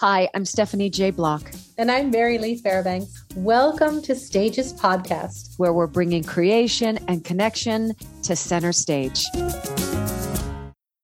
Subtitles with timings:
[0.00, 1.10] Hi, I'm Stephanie J.
[1.10, 1.52] Block.
[1.76, 3.22] And I'm Mary Lee Fairbanks.
[3.36, 9.26] Welcome to Stages Podcast, where we're bringing creation and connection to center stage.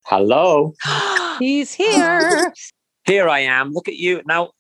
[0.07, 0.73] Hello.
[1.39, 2.55] He's here.
[3.05, 3.73] Here I am.
[3.73, 4.23] Look at you.
[4.27, 4.53] Now,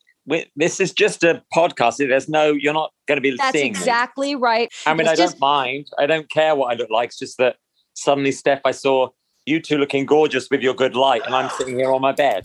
[0.55, 1.96] this is just a podcast.
[1.96, 3.39] There's no, you're not going to be seeing.
[3.39, 4.41] That's seeing exactly me.
[4.43, 4.71] right.
[4.84, 5.37] I mean, it's I just...
[5.37, 5.87] don't mind.
[5.98, 7.07] I don't care what I look like.
[7.07, 7.57] It's just that
[7.95, 9.09] suddenly, Steph, I saw
[9.46, 12.45] you two looking gorgeous with your good light, and I'm sitting here on my bed.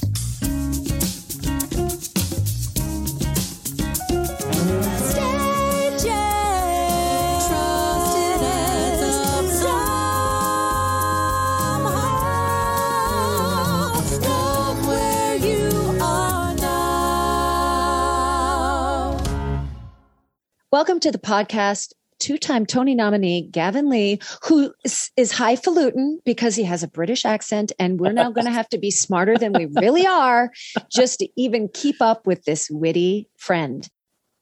[20.72, 21.92] Welcome to the podcast.
[22.20, 27.74] Two time Tony nominee Gavin Lee, who is, highfalutin because he has a British accent,
[27.78, 30.50] and we're now going to have to be smarter than we really are
[30.90, 33.86] just to even keep up with this witty friend.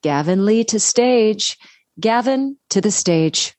[0.03, 1.57] Gavin Lee to stage.
[1.99, 3.55] Gavin to the stage.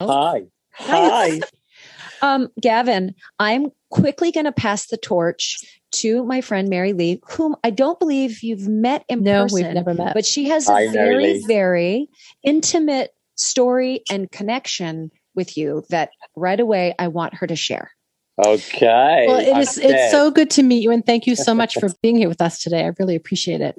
[0.00, 0.42] Hi.
[0.74, 1.40] Hi.
[2.22, 5.58] um, Gavin, I'm quickly going to pass the torch
[5.92, 9.60] to my friend Mary Lee, whom I don't believe you've met in no, person.
[9.60, 10.14] No, we've never met.
[10.14, 12.08] But she has a very, very
[12.42, 17.90] intimate story and connection with you that right away I want her to share.
[18.44, 19.24] Okay.
[19.28, 21.88] Well, it is, it's so good to meet you and thank you so much for
[22.02, 22.84] being here with us today.
[22.84, 23.76] I really appreciate it.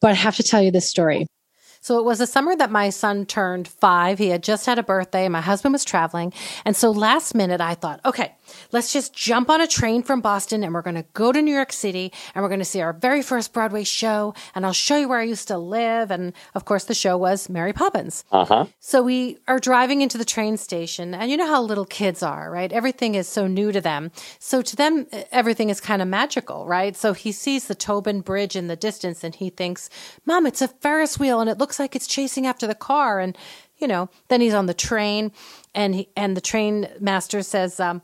[0.00, 1.26] But I have to tell you this story.
[1.80, 4.18] So it was a summer that my son turned five.
[4.18, 5.28] He had just had a birthday.
[5.28, 6.32] My husband was traveling.
[6.64, 8.34] And so last minute, I thought, okay,
[8.72, 11.54] let's just jump on a train from Boston and we're going to go to New
[11.54, 14.34] York City and we're going to see our very first Broadway show.
[14.54, 16.10] And I'll show you where I used to live.
[16.10, 18.24] And of course, the show was Mary Poppins.
[18.30, 18.66] Uh huh.
[18.80, 21.14] So we are driving into the train station.
[21.14, 22.72] And you know how little kids are, right?
[22.72, 24.10] Everything is so new to them.
[24.38, 26.96] So to them, everything is kind of magical, right?
[26.96, 29.90] So he sees the Tobin Bridge in the distance and he thinks,
[30.26, 33.20] Mom, it's a Ferris wheel and it looks like it's chasing after the car.
[33.20, 33.36] And,
[33.78, 35.32] you know, then he's on the train
[35.74, 38.02] and he, and the train master says, um,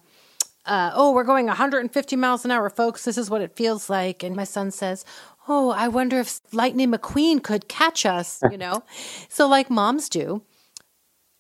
[0.66, 3.04] uh, oh, we're going 150 miles an hour, folks.
[3.04, 4.22] This is what it feels like.
[4.22, 5.04] And my son says,
[5.48, 8.82] oh, I wonder if Lightning McQueen could catch us, you know?
[9.28, 10.42] so, like moms do,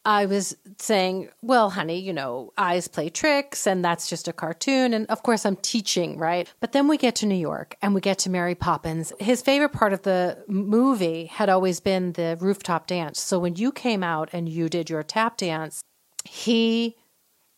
[0.04, 4.94] I was saying, well, honey, you know, eyes play tricks and that's just a cartoon.
[4.94, 6.50] And of course, I'm teaching, right?
[6.60, 9.12] But then we get to New York and we get to Mary Poppins.
[9.20, 13.20] His favorite part of the movie had always been the rooftop dance.
[13.20, 15.82] So when you came out and you did your tap dance,
[16.24, 16.96] he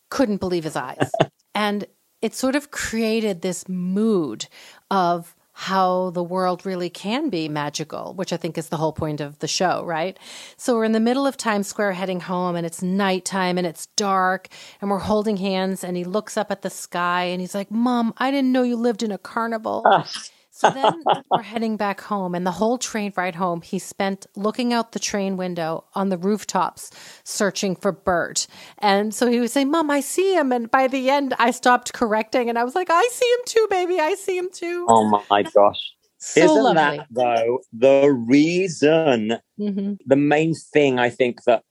[0.09, 1.11] couldn't believe his eyes.
[1.55, 1.85] and
[2.21, 4.47] it sort of created this mood
[4.89, 9.21] of, how the world really can be magical, which I think is the whole point
[9.21, 10.17] of the show, right?
[10.57, 13.85] So we're in the middle of Times Square heading home and it's nighttime and it's
[13.95, 14.47] dark
[14.81, 18.13] and we're holding hands and he looks up at the sky and he's like, Mom,
[18.17, 19.83] I didn't know you lived in a carnival.
[19.85, 20.09] Ah.
[20.55, 24.71] So then we're heading back home, and the whole train ride home, he spent looking
[24.71, 26.91] out the train window on the rooftops
[27.23, 28.45] searching for Bert.
[28.77, 30.51] And so he would say, Mom, I see him.
[30.51, 33.67] And by the end, I stopped correcting, and I was like, I see him too,
[33.69, 33.99] baby.
[33.99, 34.85] I see him too.
[34.87, 35.79] Oh my gosh.
[36.19, 36.97] So Isn't lovely.
[36.99, 39.97] that, though, the reason, Mhm.
[40.05, 41.63] the main thing I think that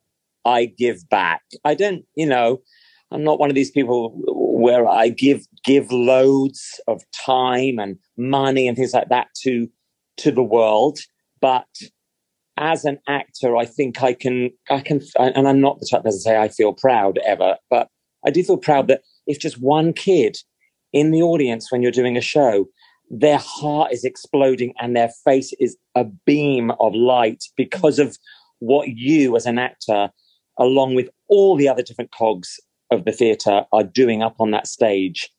[0.45, 1.43] I give back?
[1.65, 2.61] I don't, you know,
[3.13, 4.21] I'm not one of these people
[4.63, 9.69] where I give give loads of time and money and things like that to
[10.19, 11.01] to the world,
[11.41, 11.67] but
[12.59, 16.13] as an actor, I think I can I can, and I'm not the type to
[16.13, 17.89] say I feel proud ever, but
[18.25, 20.37] I do feel proud that if just one kid
[20.93, 22.67] in the audience when you're doing a show,
[23.11, 28.17] their heart is exploding and their face is a beam of light because of
[28.61, 30.11] what you as an actor,
[30.59, 32.61] along with all the other different cogs
[32.93, 35.31] of the theatre are doing up on that stage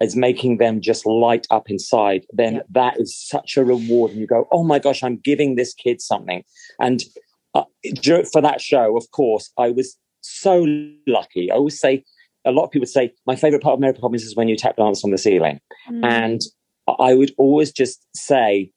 [0.00, 4.12] is making them just light up inside, then that is such a reward.
[4.12, 6.42] And you go, oh my gosh, I'm giving this kid something.
[6.80, 7.02] And
[7.54, 7.64] uh,
[8.32, 10.66] for that show, of course, I was so
[11.06, 11.50] lucky.
[11.50, 12.04] I always say,
[12.46, 14.76] a lot of people say, my favorite part of Mary Poppins is when you tap
[14.76, 15.60] dance on the ceiling.
[16.02, 16.40] And
[16.98, 18.70] I would always just say,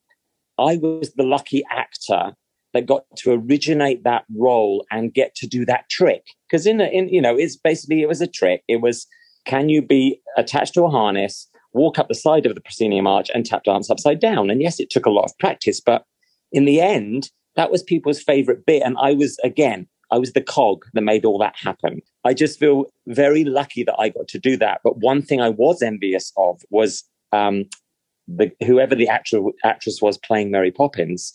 [0.59, 2.33] I was the lucky actor
[2.73, 6.25] that got to originate that role and get to do that trick.
[6.49, 8.63] Because in, a, in, you know, it's basically it was a trick.
[8.67, 9.07] It was,
[9.45, 13.29] can you be attached to a harness, walk up the side of the proscenium arch,
[13.33, 14.49] and tap dance upside down?
[14.49, 16.03] And yes, it took a lot of practice, but
[16.51, 18.83] in the end, that was people's favorite bit.
[18.83, 22.01] And I was again, I was the cog that made all that happen.
[22.23, 24.81] I just feel very lucky that I got to do that.
[24.83, 27.65] But one thing I was envious of was um,
[28.27, 31.33] the whoever the actor, actress was playing Mary Poppins.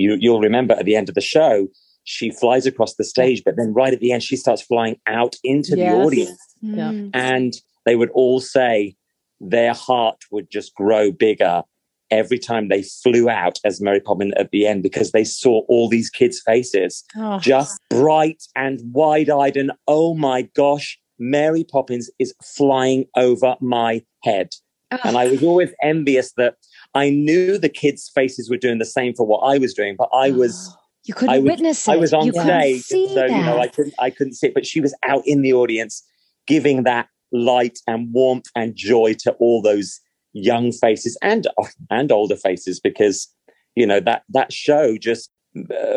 [0.00, 1.68] You, you'll remember at the end of the show,
[2.04, 5.36] she flies across the stage, but then right at the end, she starts flying out
[5.44, 5.92] into Yes.
[5.92, 6.40] the audience.
[6.62, 6.74] Hmm.
[6.78, 6.92] Yeah.
[7.14, 7.52] And
[7.86, 8.96] they would all say
[9.40, 11.62] their heart would just grow bigger
[12.10, 15.88] every time they flew out as Mary Poppins at the end because they saw all
[15.88, 17.38] these kids' faces Oh.
[17.38, 19.56] just bright and wide eyed.
[19.56, 24.48] And oh my gosh, Mary Poppins is flying over my head.
[25.04, 26.56] And I was always envious that
[26.94, 30.08] I knew the kids' faces were doing the same for what I was doing, but
[30.12, 30.76] I was.
[31.04, 31.92] you couldn't I was, witness it.
[31.92, 34.66] I was on you stage, so you know I couldn't I couldn't see it, but
[34.66, 36.04] she was out in the audience,
[36.46, 40.00] giving that light and warmth and joy to all those
[40.32, 41.46] young faces and
[41.90, 43.28] and older faces, because
[43.76, 45.30] you know that that show just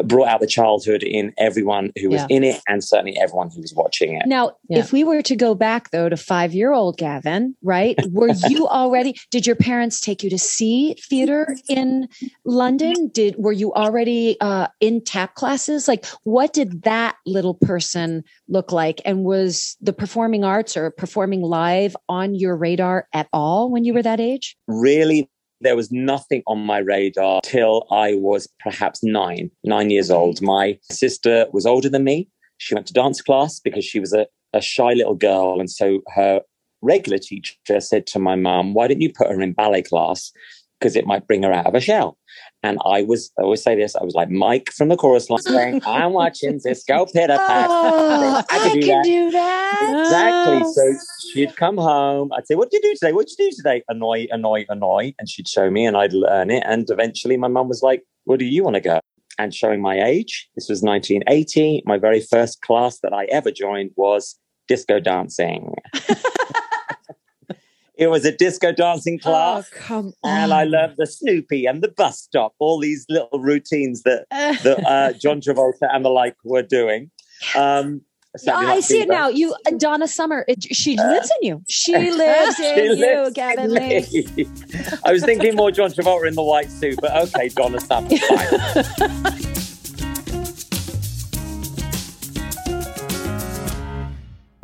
[0.03, 2.27] brought out the childhood in everyone who was Yeah.
[2.37, 4.23] in it, and certainly everyone who was watching it.
[4.25, 4.79] Now, Yeah.
[4.79, 7.97] if we were to go back though to five year old Gavin, right?
[8.11, 12.07] Were you already, did your parents take you to see theater in
[12.45, 13.09] London?
[13.09, 15.87] Did, were you already uh, in tap classes?
[15.87, 19.01] Like, what did that little person look like?
[19.05, 23.93] And was the performing arts or performing live on your radar at all when you
[23.93, 24.57] were that age?
[24.67, 25.29] really
[25.63, 30.41] there was nothing on my radar till I was perhaps nine, nine years old.
[30.41, 32.29] My sister was older than me.
[32.57, 35.59] She went to dance class because she was a, a shy little girl.
[35.59, 36.41] And so her
[36.81, 40.31] regular teacher said to my mum, Why don't you put her in ballet class?
[40.83, 42.17] Because it might bring her out of her shell.
[42.61, 45.39] And I was, I always say this, I was like Mike from the chorus line
[45.41, 47.67] saying, I'm watching Cisco Pitter Pat.
[47.69, 49.03] Oh, I I can do can that.
[49.05, 49.99] do that.
[50.01, 50.73] Exactly.
[50.73, 50.99] So
[51.31, 52.33] she'd come home.
[52.33, 53.13] I'd say, "What did you do today?
[53.13, 56.51] What did you do today?" Annoy, annoy, annoy, and she'd show me, and I'd learn
[56.51, 56.63] it.
[56.65, 58.99] And eventually, my mum was like, "Where do you want to go?"
[59.39, 61.83] And showing my age, this was 1980.
[61.85, 64.37] My very first class that I ever joined was
[64.67, 65.73] disco dancing.
[67.95, 69.69] it was a disco dancing class.
[69.73, 74.03] Oh, come And I learned the Snoopy and the bus stop, all these little routines
[74.03, 77.11] that, that uh, John Travolta and the like were doing.
[77.55, 78.01] Um,
[78.35, 79.27] Saturday I see it now.
[79.27, 81.63] You, uh, Donna Summer, it, she lives in you.
[81.69, 84.47] She lives in She you, lives Gavin in Lee.
[85.05, 88.09] I was thinking more John Travolta in the white suit, but okay, Donna Summer.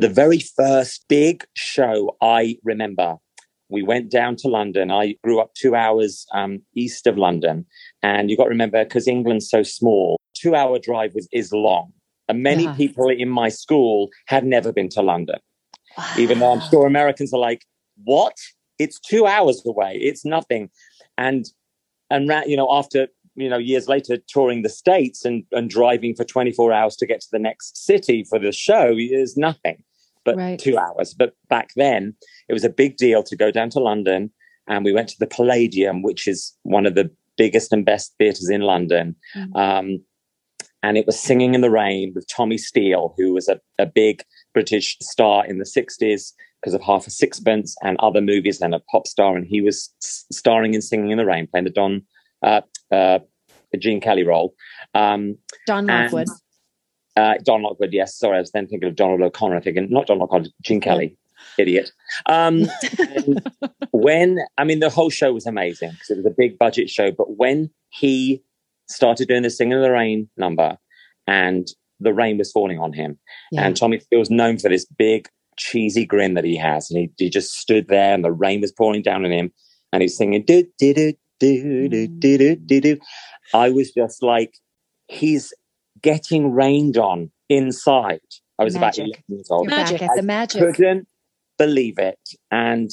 [0.00, 3.16] the very first big show I remember,
[3.68, 4.90] we went down to London.
[4.90, 7.66] I grew up two hours um, east of London.
[8.02, 11.92] And you've got to remember, because England's so small, two hour drive was, is long.
[12.28, 12.74] And many Yeah.
[12.76, 15.38] people in my school had never been to London
[16.16, 17.64] even though I'm sure Americans are like,
[18.04, 18.36] "What?
[18.78, 19.98] It's two hours away.
[20.00, 20.70] It's nothing."
[21.18, 21.46] And
[22.10, 26.14] and ra- you know, after you know, years later, touring the states and and driving
[26.14, 29.82] for 24 hours to get to the next city for the show is nothing,
[30.24, 30.58] but Right.
[30.58, 31.14] two hours.
[31.14, 32.14] But back then,
[32.48, 34.30] it was a big deal to go down to London,
[34.68, 38.50] and we went to the Palladium, which is one of the biggest and best theatres
[38.50, 39.16] in London.
[39.36, 39.56] Mm.
[39.56, 40.04] Um,
[40.82, 44.22] and it was Singing in the Rain with Tommy Steele, who was a, a big
[44.54, 48.80] British star in the 60s because of Half a Sixpence and other movies and a
[48.90, 49.36] pop star.
[49.36, 52.02] And he was s- starring in Singing in the Rain, playing the Don,
[52.42, 53.18] uh, uh,
[53.78, 54.54] Gene Kelly role.
[54.94, 55.36] Um,
[55.66, 56.28] Don Lockwood.
[57.20, 58.16] Uh, Don Lockwood, yes.
[58.16, 59.60] Sorry, I was then thinking of Donald O'Connor.
[59.60, 61.16] Thinking, not Don Lockwood, Gene Kelly.
[61.58, 61.90] Idiot.
[62.26, 62.64] Um,
[63.92, 67.10] when, I mean, the whole show was amazing because it was a big budget show.
[67.10, 68.42] But when he
[68.88, 70.76] started doing the Singing in the Rain number
[71.26, 71.68] and
[71.98, 73.18] the rain was falling on him,
[73.52, 73.66] Yeah.
[73.66, 76.90] and Tommy was known for this big, cheesy grin that he has.
[76.90, 79.52] And he, he just stood there and the rain was pouring down on him
[79.92, 82.98] and he's singing, do, do, do, do, do, do, do, do, do.
[83.54, 84.54] I was just like,
[85.08, 85.52] he's
[86.02, 88.20] getting rained on inside.
[88.58, 89.04] I was Magic.
[89.04, 89.66] about 11 years old.
[89.68, 90.02] Magic.
[90.02, 90.60] at the magic.
[90.60, 91.08] Couldn't
[91.58, 92.20] believe it.
[92.50, 92.90] And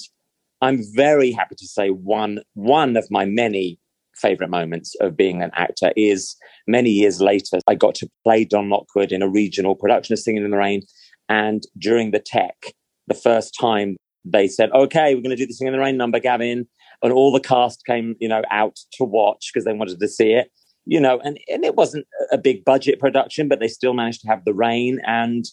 [0.61, 3.79] I'm very happy to say one one of my many
[4.15, 6.35] favorite moments of being an actor is
[6.65, 10.43] many years later, I got to play Don Lockwood in a regional production of Singing
[10.43, 10.81] in the Rain.
[11.29, 12.73] And during the tech,
[13.07, 13.95] the first time
[14.25, 16.67] they said, okay, we're going to do the Singing in the Rain number, Gavin.
[17.03, 20.33] And all the cast came, you know, out to watch because they wanted to see
[20.33, 20.49] it,
[20.87, 24.27] you know, and, and it wasn't a big budget production, but they still managed to
[24.27, 25.45] have the rain and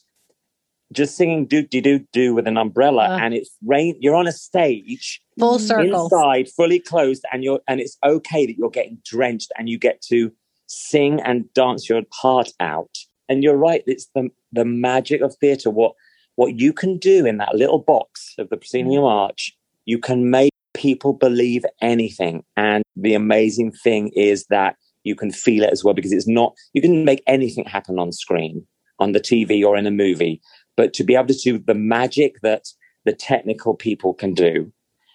[0.93, 3.09] just singing doo doo doo doo with an umbrella.
[3.09, 3.19] Uh.
[3.21, 6.05] and it's rain, you're on a stage Full circle.
[6.05, 10.01] inside, fully closed, and you're and it's okay that you're getting drenched and you get
[10.03, 10.33] to
[10.67, 12.97] sing and dance your heart out.
[13.29, 15.71] And you're right, it's the the magic of theatre.
[15.71, 15.95] What
[16.37, 19.53] what you can do in that little box of the proscenium arch,
[19.85, 22.45] you can make people believe anything.
[22.57, 26.55] And the amazing thing is that you can feel it as well because it's not
[26.73, 28.67] you can make anything happen on screen,
[28.99, 30.41] on the TV or in a movie.
[30.77, 32.65] But to be able to do the magic that
[33.05, 34.73] the technical people can do,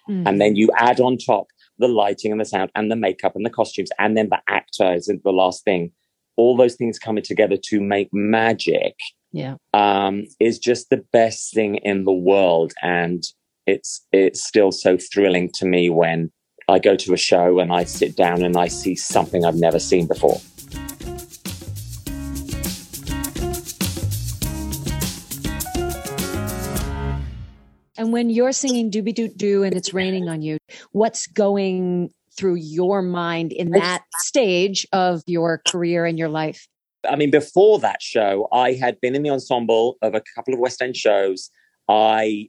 [0.08, 0.26] Mm.
[0.26, 1.46] and then you add on top
[1.78, 4.94] the lighting and the sound and the makeup and the costumes and then the actor
[4.94, 5.92] is the last thing
[6.36, 8.94] all those things coming together to make magic
[9.32, 9.56] Yeah.
[9.74, 13.22] um, is just the best thing in the world and
[13.66, 16.32] it's it's still so thrilling to me when
[16.70, 19.80] I go to a show and I sit down and I see something I've never
[19.80, 20.40] seen before.
[27.98, 30.58] And when you're singing Doobie Doo Doo and it's raining on you,
[30.92, 36.66] what's going through your mind in that stage of your career and your life?
[37.08, 40.60] I mean, before that show, I had been in the ensemble of a couple of
[40.60, 41.50] West End shows.
[41.88, 42.48] I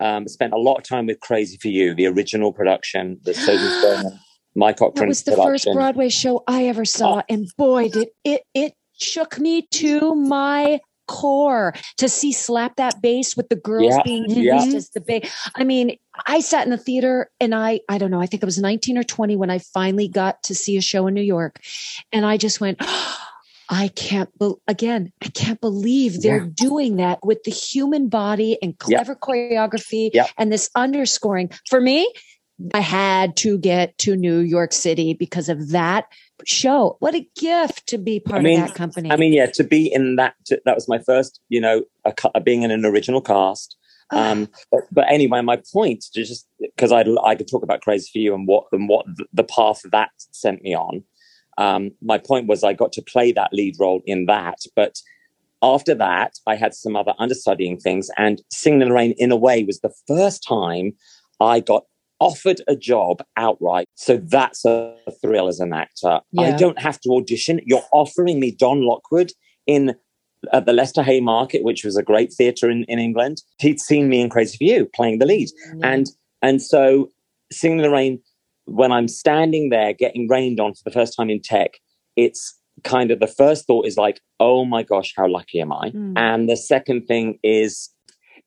[0.00, 3.68] um, spent a lot of time with Crazy for You, the original production, the Susan
[3.82, 4.18] Stroman,
[4.54, 4.94] Mike Ockrent.
[4.96, 5.52] That was the production.
[5.72, 7.22] first Broadway show I ever saw, Oh.
[7.28, 13.34] and boy, did it it shook me to my core to see slap that bass
[13.36, 14.62] with the girls Yeah, being yeah.
[14.62, 15.30] used as the bass.
[15.54, 18.46] I mean, I sat in the theater and I I don't know, I think I
[18.46, 21.60] was 19 or 20 when I finally got to see a show in New York,
[22.12, 22.80] and I just went.
[23.68, 26.50] I can't, be- again, I can't believe they're Yeah.
[26.54, 30.26] doing that with the human body and clever choreography Yeah.
[30.38, 31.50] and this underscoring.
[31.68, 32.10] For me,
[32.74, 36.06] I had to get to New York City because of that
[36.46, 36.96] show.
[37.00, 39.10] What a gift to be part mean- of that company.
[39.12, 42.12] I mean, yeah, to be in that, to, that was my first, you know, a,
[42.12, 43.76] ca- being in an original cast.
[44.10, 48.18] Um, but, but anyway, my point, just because I, I could talk about Crazy for
[48.18, 51.04] You and what and what the path that sent me on.
[51.58, 54.98] Um, my point was I got to play that lead role in that, but
[55.62, 59.36] after that, I had some other understudying things, and Singing in the Rain, in a
[59.36, 60.92] way, was the first time
[61.40, 61.84] I got
[62.20, 63.86] offered a job outright.
[63.94, 66.20] So that's a thrill as an actor.
[66.38, 67.60] I don't have to audition.
[67.64, 69.32] You're offering me Don Lockwood
[69.66, 69.94] in
[70.52, 73.42] at the Leicester Haymarket, which was a great theatre in, in England.
[73.58, 75.48] He'd seen me in Crazy for You playing the lead.
[75.82, 76.06] And
[76.42, 77.08] and so
[77.50, 78.20] Singing in the Rain,
[78.68, 81.78] when I'm standing there getting rained on for the first time in tech,
[82.16, 85.90] it's kind of the first thought is like, oh my gosh, how lucky am I?
[85.90, 86.14] Mm.
[86.16, 87.90] And the second thing is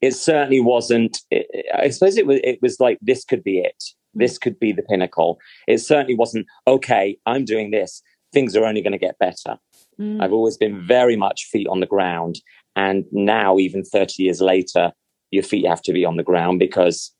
[0.01, 3.83] it certainly wasn't i I suppose it was it was like this could be it.
[4.13, 5.39] This could be the pinnacle.
[5.67, 8.01] It certainly wasn't okay, I'm doing this.
[8.33, 9.57] Things are only going to get better.
[9.99, 10.21] Mm.
[10.21, 12.41] I've always been very much feet on the ground.
[12.75, 14.91] And now, even 30 years later,
[15.31, 17.11] your feet have to be on the ground because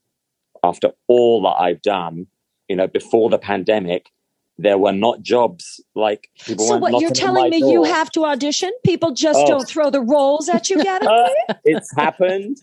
[0.64, 2.28] after all that I've done,
[2.72, 4.10] you know, before the pandemic,
[4.58, 8.72] there were not jobs like people So what you're telling me you have to audition?
[8.86, 9.48] People just Oh.
[9.48, 11.10] don't throw the roles at you, Gavin?
[11.10, 11.28] Uh,
[11.66, 12.56] it's happened,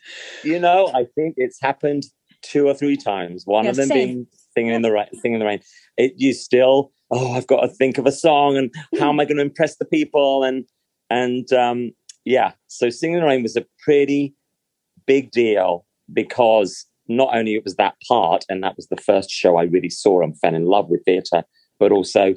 [0.43, 2.05] you know, I think it's happened
[2.41, 3.43] two or three times.
[3.45, 4.07] One Yeah, of them same.
[4.07, 5.61] being singing in the rain, singing in the rain.
[5.99, 9.27] It you still, oh, I've got to think of a song and how am I
[9.27, 10.43] going to impress the people?
[10.43, 10.65] And
[11.11, 11.91] and um,
[12.25, 14.35] yeah, so singing in the rain was a pretty
[15.07, 19.57] big deal because not only it was that part, and that was the first show
[19.57, 21.45] I really saw and fell in love with theatre,
[21.79, 22.35] but also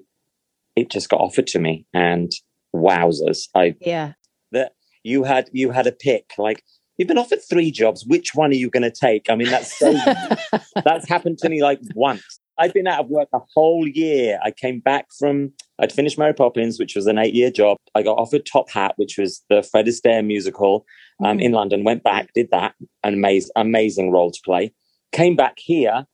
[0.75, 2.31] it just got offered to me, and
[2.75, 4.13] wowzers, I yeah.
[4.51, 4.73] that
[5.03, 6.63] you had you had a pick like
[6.97, 8.05] you've been offered three jobs.
[8.05, 9.29] Which one are you going to take?
[9.29, 9.93] I mean that's so
[10.83, 14.39] that's happened to me like once i've been out of work a whole year.
[14.43, 17.77] I came back from i'd finished mary poppins which was an eight year job.
[17.95, 20.85] I got offered top hat which was the fred astaire musical
[21.23, 21.41] um, Mm.
[21.43, 21.83] in london.
[21.83, 24.73] Went back did that an amazing amazing role to play.
[25.11, 26.05] Came back here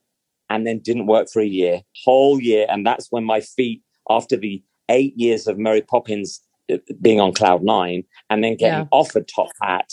[0.50, 2.65] and then didn't work for a year whole year.
[2.70, 6.41] And that's when my feet after the eight years of mary poppins
[6.72, 8.86] uh, being on cloud nine and then getting Yeah.
[8.91, 9.89] offered top hat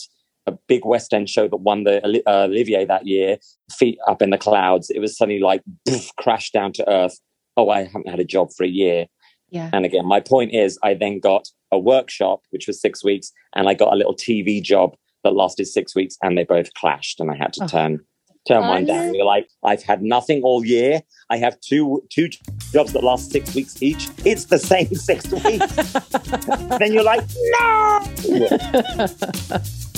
[0.46, 3.38] a big west end show that won the uh, olivier that year
[3.72, 4.90] feet up in the clouds.
[4.90, 7.18] It was suddenly like poof, crashed down to earth.
[7.56, 9.06] Oh i haven't had a job for a year.
[9.50, 9.70] Yeah.
[9.72, 13.68] and again my point is i then got a workshop which was six weeks and
[13.68, 17.30] i got a little tv job that lasted six weeks and they both clashed and
[17.30, 17.68] i had to Oh.
[17.68, 18.00] turn
[18.48, 19.14] turn one down.
[19.14, 21.02] You're like i've had nothing all year.
[21.30, 22.28] I have two two
[22.72, 24.08] jobs that last six weeks each.
[24.24, 25.74] It's the same six weeks.
[26.78, 27.22] Then you're like
[27.60, 28.00] no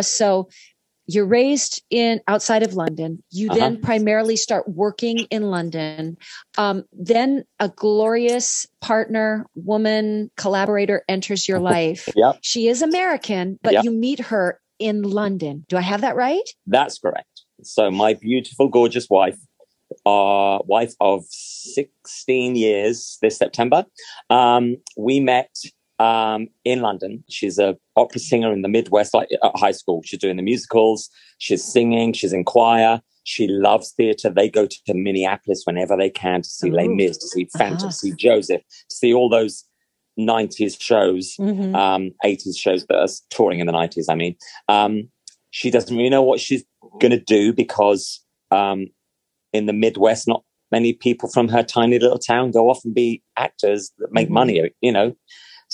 [0.00, 0.48] So
[1.06, 3.22] you're raised in outside of London.
[3.30, 3.58] You Uh-huh.
[3.58, 6.16] then primarily start working in London.
[6.56, 12.08] Um, then a glorious partner, woman, collaborator enters your life.
[12.16, 12.38] Yep.
[12.40, 13.84] She is American, but Yep.
[13.84, 15.64] you meet her in London.
[15.68, 16.48] Do I have that right?
[16.66, 17.42] That's correct.
[17.62, 19.36] So my beautiful, gorgeous wife,
[20.06, 23.84] uh, wife of 16 years this September,
[24.30, 25.54] um, we met
[25.98, 27.24] um, in London.
[27.28, 30.02] She's a opera singer in the Midwest, like at high school.
[30.04, 31.08] She's doing the musicals.
[31.38, 32.12] She's singing.
[32.12, 33.00] She's in choir.
[33.24, 34.30] She loves theatre.
[34.30, 36.94] They go to Minneapolis whenever they can to see Les Ooh.
[36.94, 37.90] Mis, to see Phantom, Uh-huh.
[37.90, 38.60] see Joseph,
[38.90, 39.64] to see all those
[40.18, 41.74] 90s shows Mhm.
[41.74, 44.36] um, 80s shows that are touring in the 90s, I mean.
[44.68, 45.10] Um,
[45.50, 46.64] she doesn't really know what she's
[47.00, 48.20] going to do because
[48.50, 48.86] um,
[49.52, 53.22] in the Midwest, not many people from her tiny little town go off and be
[53.36, 54.32] actors that make Mhm.
[54.32, 55.12] money, you know.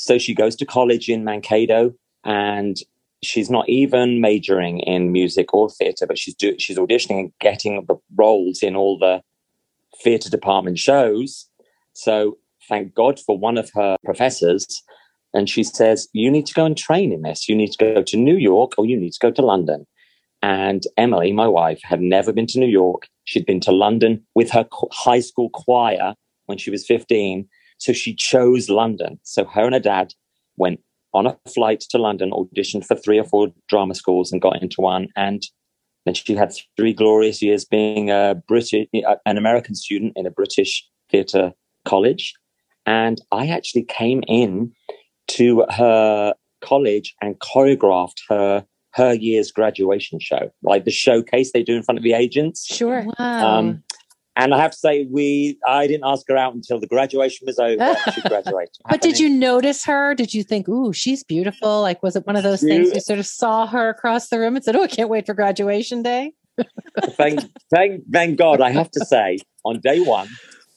[0.01, 1.93] So she goes to college in Mankato
[2.25, 2.77] and
[3.23, 7.85] she's not even majoring in music or theatre, but she's do, she's auditioning and getting
[7.87, 9.21] the roles in all the
[10.03, 11.49] theatre department shows.
[11.93, 12.39] So
[12.69, 14.83] thank God for one of her professors.
[15.35, 17.49] And she says, You need to go and train in this.
[17.49, 19.87] You need to go to New York or you need to go to London.
[20.43, 23.07] And Emily, my wife, had never been to New York.
[23.25, 26.15] She'd been to London with her high school choir
[26.47, 27.47] when she was 15.
[27.81, 29.19] So she chose London.
[29.25, 30.13] So her and her dad
[30.57, 30.81] went
[31.13, 34.81] on a flight to London, auditioned for three or four drama schools and got into
[34.81, 35.09] one.
[35.17, 35.43] And
[36.05, 38.87] then she had three glorious years being a British,
[39.27, 41.53] an American student in a British theatre
[41.85, 42.35] college.
[42.87, 44.73] And I actually came in
[45.29, 51.77] to her college and choreographed her her year's graduation show, like the showcase they do
[51.77, 52.67] in front of the agents.
[52.67, 53.07] Sure.
[53.19, 53.59] Wow.
[53.59, 53.85] Um,
[54.37, 57.59] and I have to say, we I didn't ask her out until the graduation was
[57.59, 57.97] over.
[58.15, 58.77] she graduated.
[58.89, 60.15] but did you notice her?
[60.15, 61.83] Did you think, "Ooh, she's beautiful"?
[61.83, 64.57] Like, was it one of those things you sort of saw her across the room
[64.57, 66.33] and said, "Oh, I can't wait for graduation day"?
[67.13, 68.61] thank, thank, thank God.
[68.61, 70.29] I have to say, on day one,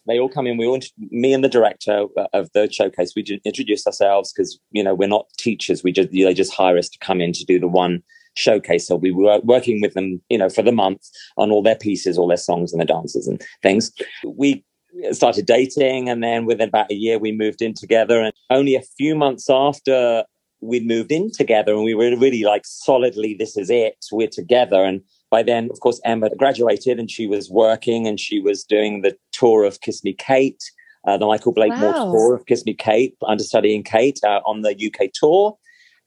[0.07, 0.57] they all come in.
[0.57, 4.93] We all, me and the director of the showcase, we introduce ourselves because you know
[4.93, 5.83] we're not teachers.
[5.83, 8.03] We just they just hire us to come in to do the one
[8.35, 8.87] showcase.
[8.87, 11.01] So we were working with them, you know, for the month
[11.37, 13.91] on all their pieces, all their songs and their dances and things.
[14.25, 14.63] We
[15.11, 18.81] started dating and then within about a year we moved in together and only a
[18.97, 20.23] few months after
[20.61, 24.83] we'd moved in together and we were really like solidly this is it we're together
[24.83, 29.01] and by then of course emma graduated and she was working and she was doing
[29.01, 30.63] the tour of kiss me kate
[31.07, 32.11] uh, the michael blakemore wow.
[32.11, 35.57] tour of kiss me kate understudying kate uh, on the uk tour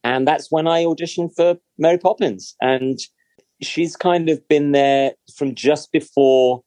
[0.05, 2.55] and that's when I auditioned for Mary Poppins.
[2.61, 2.99] And
[3.62, 6.62] she's kind of been there from just before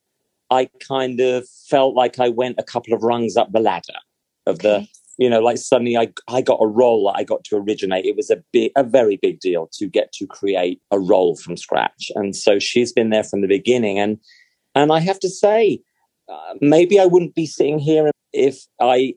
[0.49, 3.99] I kind of felt like I went a couple of rungs up the ladder
[4.45, 7.57] of the, you know, like suddenly I, I got a role that I got to
[7.57, 8.05] originate.
[8.05, 11.55] It was a big, a very big deal to get to create a role from
[11.55, 12.11] scratch.
[12.15, 13.99] And so she's been there from the beginning.
[13.99, 14.17] And,
[14.73, 15.81] and I have to say,
[16.27, 19.15] uh, maybe I wouldn't be sitting here if I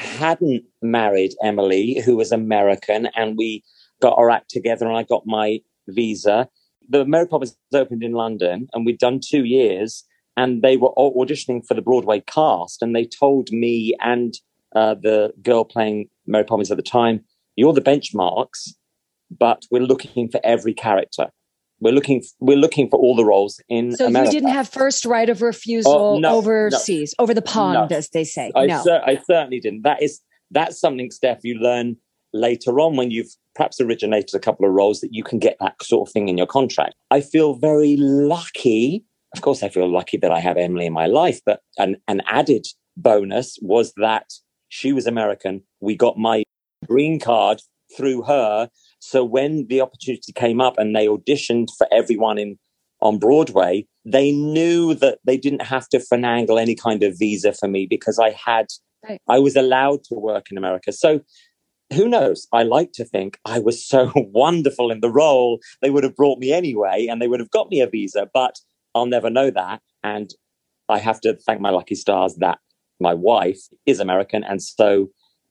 [0.00, 3.62] hadn't married Emily, who was American, and we
[4.00, 6.48] got our act together and I got my visa.
[6.88, 10.04] The Mary Poppins opened in London and we'd done two years
[10.36, 14.34] and they were auditioning for the Broadway cast and they told me and
[14.74, 17.24] uh, the girl playing Mary Poppins at the time,
[17.56, 18.70] you're the benchmarks,
[19.30, 21.28] but we're looking for every character.
[21.80, 24.32] We're looking we're looking for all the roles in so America.
[24.32, 27.96] you didn't have first right of refusal oh, no, overseas no, over the pond no.
[27.96, 28.52] as they say.
[28.54, 29.82] I, cer- I certainly didn't.
[29.82, 31.96] That is that's something steph you learn
[32.32, 35.82] later on when you've perhaps originated a couple of roles that you can get that
[35.82, 36.94] sort of thing in your contract.
[37.10, 39.04] I feel very lucky.
[39.34, 42.20] Of course i feel lucky that i have emily in my life but an, an
[42.26, 42.66] added
[42.96, 44.28] bonus was that
[44.70, 45.62] she was american.
[45.80, 46.42] We got my
[46.86, 47.60] green card
[47.96, 48.68] through her
[49.00, 52.58] so when the opportunity came up and they auditioned for everyone in
[53.02, 57.66] on Broadway, they knew that they didn't have to finagle any kind of visa for
[57.66, 58.66] me because I had
[59.08, 59.20] right.
[59.28, 60.92] I was allowed to work in America.
[60.92, 61.20] So
[61.94, 62.46] who knows?
[62.52, 66.38] I like to think I was so wonderful in the role, they would have brought
[66.38, 68.56] me anyway and they would have got me a visa, but
[68.94, 69.80] I'll never know that.
[70.02, 70.30] And
[70.88, 72.58] I have to thank my lucky stars that
[73.00, 74.44] my wife is American.
[74.44, 75.08] And so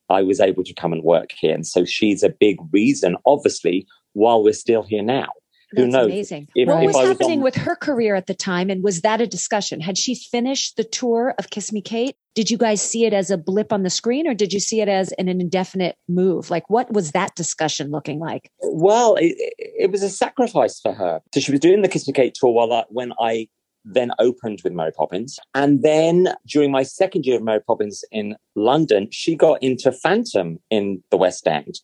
[0.09, 1.53] I was able to come and work here.
[1.53, 5.27] And so she's a big reason, obviously, while we're still here now.
[5.71, 6.05] That's Who knows?
[6.07, 6.47] Amazing.
[6.55, 7.43] If, what if was, was happening on...
[7.43, 8.71] with her career at the time?
[8.71, 9.81] And was that a discussion?
[9.81, 12.15] Had she finished the tour of Kiss Me Kate?
[12.33, 14.81] Did you guys see it as a blip on the screen or did you see
[14.81, 16.49] it as an indefinite move?
[16.49, 18.49] Like, what was that discussion looking like?
[18.61, 21.21] Well, it, it was a sacrifice for her.
[21.35, 23.47] So she was doing the Kiss Me Kate tour while I, when I
[23.85, 25.39] then opened with Mary Poppins.
[25.53, 30.59] And then during my second year of Mary Poppins in London, she got into Phantom
[30.69, 31.79] in the West End.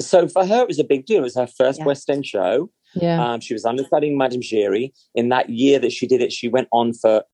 [0.00, 1.18] So for her, it was a big deal.
[1.18, 1.86] It was her first yeah.
[1.86, 2.70] West End show.
[2.94, 3.24] Yeah.
[3.24, 4.92] Um, she was understudying Madame Giry.
[5.14, 7.24] In that year that she did it, she went on for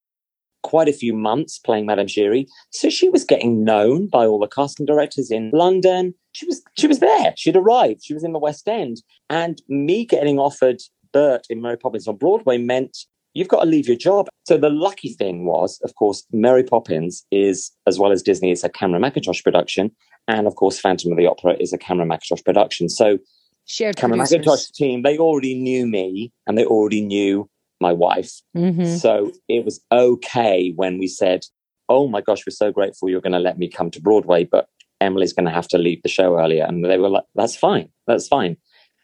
[0.62, 2.46] quite a few months playing Madame Giry.
[2.70, 6.14] So she was getting known by all the casting directors in London.
[6.32, 7.34] She was she was there.
[7.36, 8.04] She'd arrived.
[8.04, 9.02] She was in the West End.
[9.28, 10.80] And me getting offered
[11.12, 12.96] Bert in Mary Poppins on Broadway meant
[13.34, 14.28] you've got to leave your job.
[14.46, 18.64] So the lucky thing was, of course, Mary Poppins is, as well as Disney, it's
[18.64, 19.90] a Cameron Mackintosh production.
[20.28, 22.88] And of course, Phantom of the Opera is a Cameron Mackintosh production.
[22.88, 23.18] So
[23.66, 24.70] Shared Cameron producers.
[24.70, 27.48] Team, they already knew me and they already knew
[27.80, 28.40] my wife.
[28.56, 28.96] Mm-hmm.
[28.96, 31.44] So it was okay when we said,
[31.88, 34.68] Oh my gosh, we're so grateful you're going to let me come to Broadway, but
[35.00, 36.64] Emily's going to have to leave the show earlier.
[36.64, 37.88] And they were like, That's fine.
[38.06, 38.56] That's fine.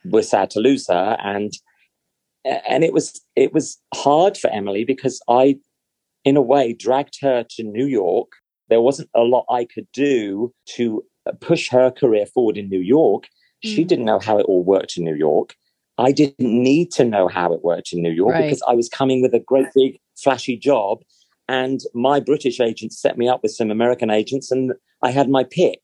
[0.04, 1.16] We're sad to lose her.
[1.20, 1.52] And
[2.68, 5.58] and it was it was hard for Emily because I,
[6.24, 8.28] in a way, dragged her to New York.
[8.68, 11.04] There wasn't a lot I could do to
[11.40, 13.24] push her career forward in New York.
[13.62, 13.88] She Mm.
[13.88, 15.54] didn't know how it all worked in New York.
[15.98, 18.42] I didn't need to know how it worked in New York Right.
[18.44, 21.02] because I was coming with a great big flashy job.
[21.48, 25.44] And my British agent set me up with some American agents, and I had my
[25.44, 25.80] pick.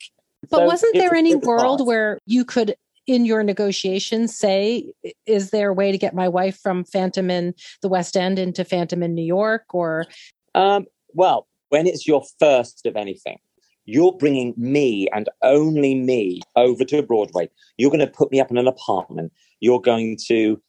[0.50, 1.86] But So wasn't there any world hard.
[1.86, 2.74] where you could,
[3.06, 4.92] in your negotiations, say,
[5.26, 8.64] is there a way to get my wife from Phantom in the West End into
[8.64, 9.64] Phantom in New York?
[9.74, 10.06] Or,
[10.54, 13.38] Um, well, when it's your first of anything,
[13.84, 17.48] you're bringing me and only me over to Broadway.
[17.76, 19.32] You're going to put me up in an apartment.
[19.60, 20.60] You're going to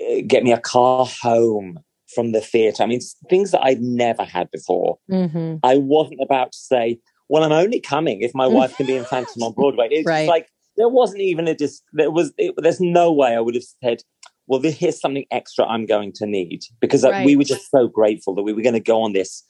[0.00, 1.78] uh, get me a car home
[2.14, 2.82] from the theatre.
[2.82, 4.98] I mean, things that I'd never had before.
[5.10, 5.56] mm-hmm.
[5.62, 9.04] I wasn't about to say, well, I'm only coming if my wife can be in
[9.04, 9.88] Phantom on Broadway.
[9.90, 10.28] It's Right.
[10.28, 13.64] like, there wasn't even a dis, there was, it, there's no way I would have
[13.82, 14.02] said,
[14.46, 18.34] well, here's something extra I'm going to need because uh, we were just so grateful
[18.36, 19.44] that we were going to go on this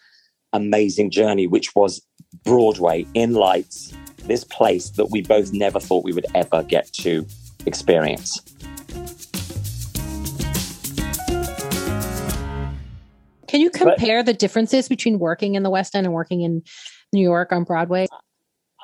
[0.54, 2.04] amazing journey, which was
[2.44, 3.92] Broadway in lights,
[4.24, 7.26] this place that we both never thought we would ever get to
[7.66, 8.40] experience.
[13.46, 16.62] can you But- compare the differences between working in the West End and working in
[17.12, 18.06] New York on Broadway?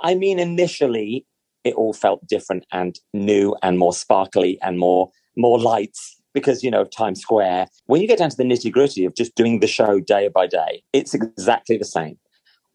[0.02, 1.26] I mean, initially,
[1.64, 6.70] it all felt different and new and more sparkly and more more lights because you
[6.70, 7.66] know of Times Square.
[7.86, 10.46] When you get down to the nitty gritty of just doing the show day by
[10.46, 12.18] day, it's exactly the same.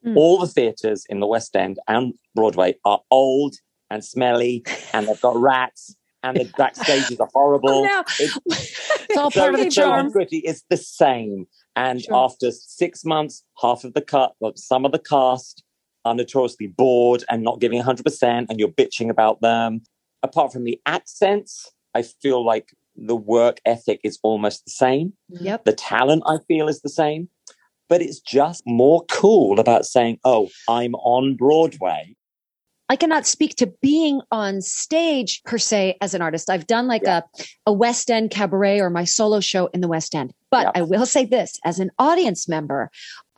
[0.05, 0.15] Mm.
[0.15, 3.55] All the theatres in the West End and Broadway are old
[3.89, 7.69] and smelly, and they've got rats, and the backstages are horrible.
[7.69, 8.03] Oh, no.
[8.19, 8.37] It's-
[9.09, 10.07] It's all so part of the charm.
[10.07, 10.37] is gritty.
[10.39, 11.47] It's the same.
[11.75, 12.15] And Sure.
[12.15, 15.63] after six months, half of the cut, well, some of the cast
[16.09, 19.81] are notoriously bored and not giving 100%, and you're bitching about them.
[20.23, 25.13] Apart from the accents, I feel like the work ethic is almost the same.
[25.33, 25.45] Mm-hmm.
[25.45, 25.65] Yep.
[25.65, 27.29] The talent, I feel, is the same.
[27.87, 32.15] But it's just more cool about saying, oh, I'm on Broadway.
[32.91, 36.49] I cannot speak to being on stage per se as an artist.
[36.49, 37.21] I've done like Yeah.
[37.39, 40.33] a, a West End cabaret or my solo show in the West End.
[40.49, 40.71] But Yeah.
[40.75, 42.89] I will say this as an audience member,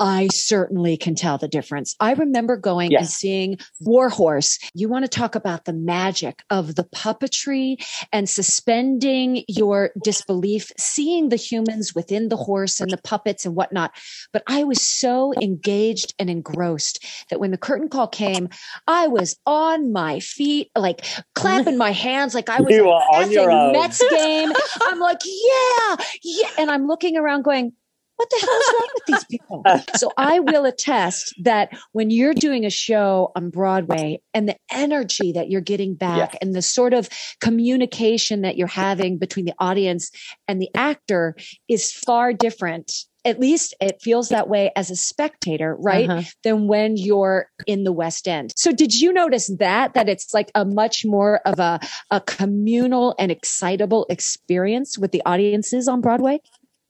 [0.02, 1.96] I certainly can tell the difference.
[2.00, 3.14] I remember going and Yes.
[3.14, 4.58] seeing Warhorse.
[4.74, 7.76] You want to talk about the magic of the puppetry
[8.12, 13.92] and suspending your disbelief, seeing the humans within the horse and the puppets and whatnot.
[14.34, 18.50] But I was so engaged and engrossed that when the curtain call came,
[18.88, 23.52] I was on my feet, like clapping my hands, like I was You on your
[23.52, 23.74] own.
[23.74, 24.52] Mets game.
[24.88, 27.74] I'm like, yeah, yeah, and I'm looking around, going,
[28.22, 29.64] what the hell is wrong with these people?
[29.98, 35.32] So I will attest that when you're doing a show on Broadway and the energy
[35.32, 36.38] that you're getting back Yes.
[36.42, 40.12] and the sort of communication that you're having between the audience
[40.48, 41.36] and the actor
[41.68, 42.92] is far different.
[43.24, 46.10] At least it feels that way as a spectator, right?
[46.10, 46.22] Uh-huh.
[46.44, 48.52] Than when you're in the West End.
[48.56, 51.80] So did you notice that, that it's like a much more of a,
[52.10, 56.40] a communal and excitable experience with the audiences on Broadway?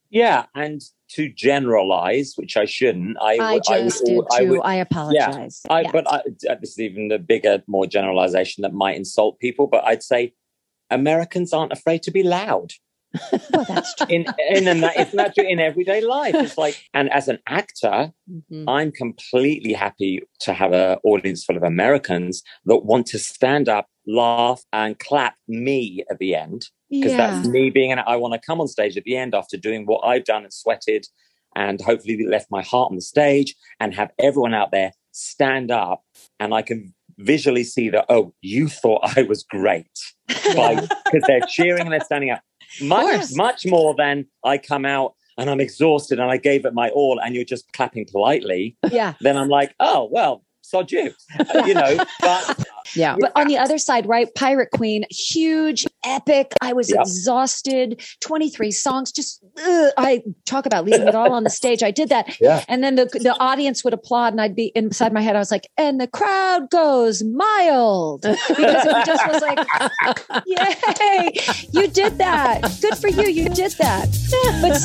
[0.10, 0.46] Yeah.
[0.56, 0.82] And
[1.15, 4.50] to generalize, which I shouldn't, I, I would- I would just I too.
[4.50, 5.62] would I apologize.
[5.69, 5.91] I, Yeah.
[5.91, 6.17] But I,
[6.50, 9.67] uh, this is even a bigger, more generalization that might insult people.
[9.67, 10.34] But I'd say
[10.89, 12.71] Americans aren't afraid to be loud.
[13.52, 14.08] well, that's true.
[14.10, 16.34] In in and that, it's not true in everyday life.
[16.34, 18.63] It's like, and as an actor, Mhm.
[18.69, 23.88] I'm completely happy to have an audience full of Americans that want to stand up,
[24.08, 27.32] laugh, and clap me at the end because Yeah.
[27.32, 27.99] that's me being an.
[27.99, 30.54] I want to come on stage at the end after doing what I've done and
[30.54, 31.08] sweated,
[31.56, 36.04] and hopefully left my heart on the stage, and have everyone out there stand up,
[36.39, 38.06] and I can visually see that.
[38.10, 39.89] Oh, you thought I was great
[40.27, 42.41] because they're cheering and they're standing up
[42.82, 45.13] much much more than I come out.
[45.38, 48.75] And I'm exhausted, and I gave it my all, and you're just clapping politely.
[48.91, 49.13] yeah.
[49.21, 51.13] Then I'm like, oh well, sod you,
[51.65, 51.97] you know.
[52.19, 53.15] But Yeah.
[53.19, 54.27] But on the other side, right?
[54.36, 56.54] Pirate Queen, huge, epic.
[56.62, 57.00] I was Yep.
[57.02, 58.02] exhausted.
[58.22, 59.12] 23 songs.
[59.12, 61.84] Just, ugh, I talk about leaving it all on the stage.
[61.84, 62.36] I did that.
[62.42, 62.64] Yeah.
[62.68, 65.36] And then the, the audience would applaud, and I'd be inside my head.
[65.36, 69.60] I was like, and the crowd goes mild because it just was like,
[70.48, 71.32] yay,
[71.72, 72.62] you did that.
[72.82, 73.28] Good for you.
[73.30, 74.08] You did that.
[74.62, 74.80] But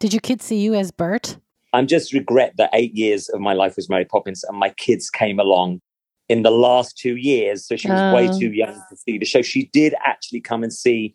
[0.00, 1.38] Did your kids see you as Bert?
[1.72, 5.08] I'm just regret that eight years of my life was Mary Poppins, and my kids
[5.10, 5.80] came along
[6.28, 7.66] in the last two years.
[7.66, 8.38] So she was way Oh.
[8.38, 9.42] too young to see the show.
[9.42, 11.14] She did actually come and see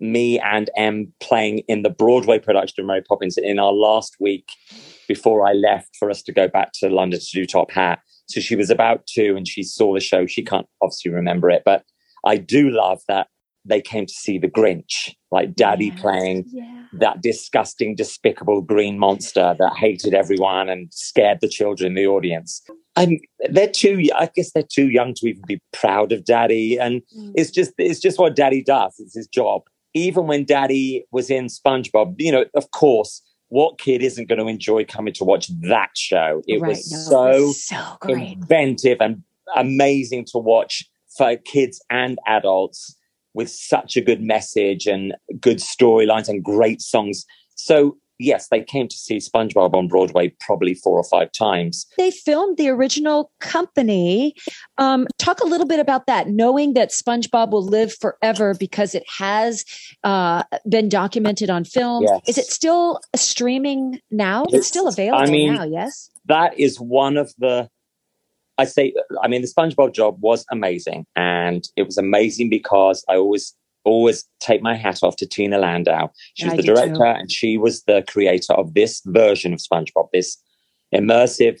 [0.00, 4.48] me and Em playing in the Broadway production of Mary Poppins in our last week
[5.08, 8.00] before I left for us to go back to London to do Top Hat.
[8.26, 10.26] So she was about two and she saw the show.
[10.26, 11.84] She can't obviously remember it, but
[12.24, 13.28] I do love that
[13.66, 16.00] they came to see the Grinch, like Daddy Yes.
[16.00, 16.83] playing yeah.
[16.98, 22.62] That disgusting, despicable green monster that hated everyone and scared the children in the audience.
[22.96, 23.18] I'm,
[23.50, 26.78] they're too, I guess they're too young to even be proud of daddy.
[26.78, 27.32] And mm.
[27.34, 28.94] it's just, it's just what daddy does.
[28.98, 29.62] It's his job.
[29.94, 34.46] Even when daddy was in SpongeBob, you know, of course, what kid isn't going to
[34.46, 36.42] enjoy coming to watch that show?
[36.46, 39.22] It right, was no, so, it was so inventive and
[39.54, 40.84] amazing to watch
[41.16, 42.96] for kids and adults
[43.34, 47.26] with such a good message and good storylines and great songs.
[47.56, 51.86] So yes, they came to see SpongeBob on Broadway probably four or five times.
[51.98, 54.34] They filmed the original company.
[54.78, 59.04] Um, talk a little bit about that, knowing that SpongeBob will live forever because it
[59.18, 59.64] has
[60.04, 62.04] uh, been documented on film.
[62.04, 62.20] Yes.
[62.28, 64.44] Is it still streaming now?
[64.44, 66.10] It's, it's still available I mean, now, yes?
[66.26, 67.68] That is one of the
[68.58, 73.16] I say, I mean, the SpongeBob job was amazing, and it was amazing because I
[73.16, 76.10] always, always take my hat off to Tina Landau.
[76.34, 77.02] She was the director, too.
[77.02, 80.38] and she was the creator of this version of SpongeBob, this
[80.94, 81.60] immersive,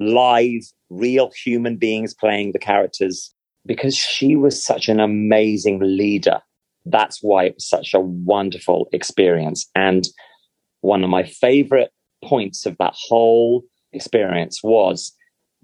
[0.00, 3.32] live, real human beings playing the characters.
[3.66, 6.40] Because she was such an amazing leader,
[6.84, 9.70] that's why it was such a wonderful experience.
[9.74, 10.06] And
[10.82, 11.90] one of my favorite
[12.22, 15.12] points of that whole experience was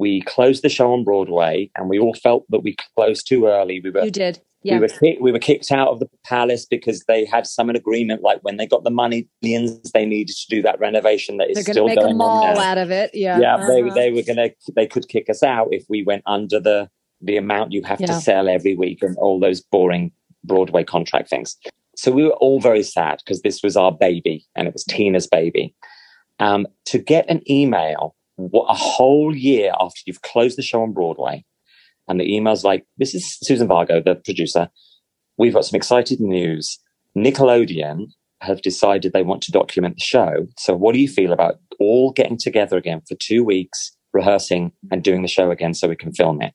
[0.01, 3.81] we closed the show on Broadway, and we all felt that we closed too early.
[3.85, 4.41] We were you did.
[4.63, 4.75] Yeah.
[4.75, 8.23] We were kicked, we were kicked out of the palace because they had some agreement,
[8.23, 11.55] like when they got the money, millions they needed to do that renovation that is
[11.55, 13.11] They're still make going a mall on out of it.
[13.15, 13.57] Yeah, yeah.
[13.57, 13.67] Uh-huh.
[13.69, 16.89] They they were gonna they could kick us out if we went under the
[17.21, 18.07] the amount you have yeah.
[18.09, 20.13] to sell every week and all those boring
[20.45, 21.57] Broadway contract things.
[21.95, 25.27] So we were all very sad because this was our baby and it was Tina's
[25.27, 25.75] baby.
[26.39, 28.15] Um, to get an email
[28.69, 31.45] a whole year after you've closed the show on Broadway,
[32.09, 34.69] and the email's like, "This is Susan Vargo, the producer.
[35.39, 36.79] We've got some exciting news.
[37.17, 38.07] Nickelodeon
[38.41, 40.47] have decided they want to document the show.
[40.59, 45.03] So, what do you feel about all getting together again for two weeks, rehearsing, and
[45.03, 46.55] doing the show again so we can film it?"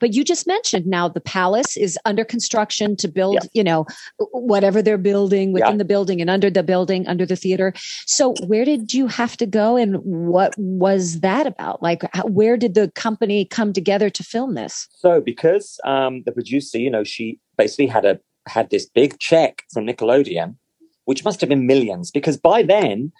[0.00, 3.48] But you just mentioned now the palace is under construction to build, yeah.
[3.52, 3.86] you know,
[4.32, 5.76] whatever they're building within yeah.
[5.78, 7.72] the building and under the building, under the theater.
[8.06, 11.82] So where did you have to go and what was that about?
[11.82, 14.88] Like, how, where did the company come together to film this?
[14.96, 18.18] So because um, the producer, you know, she basically had a
[18.48, 20.56] had this big check from Nickelodeon,
[21.04, 23.12] which must have been millions because by then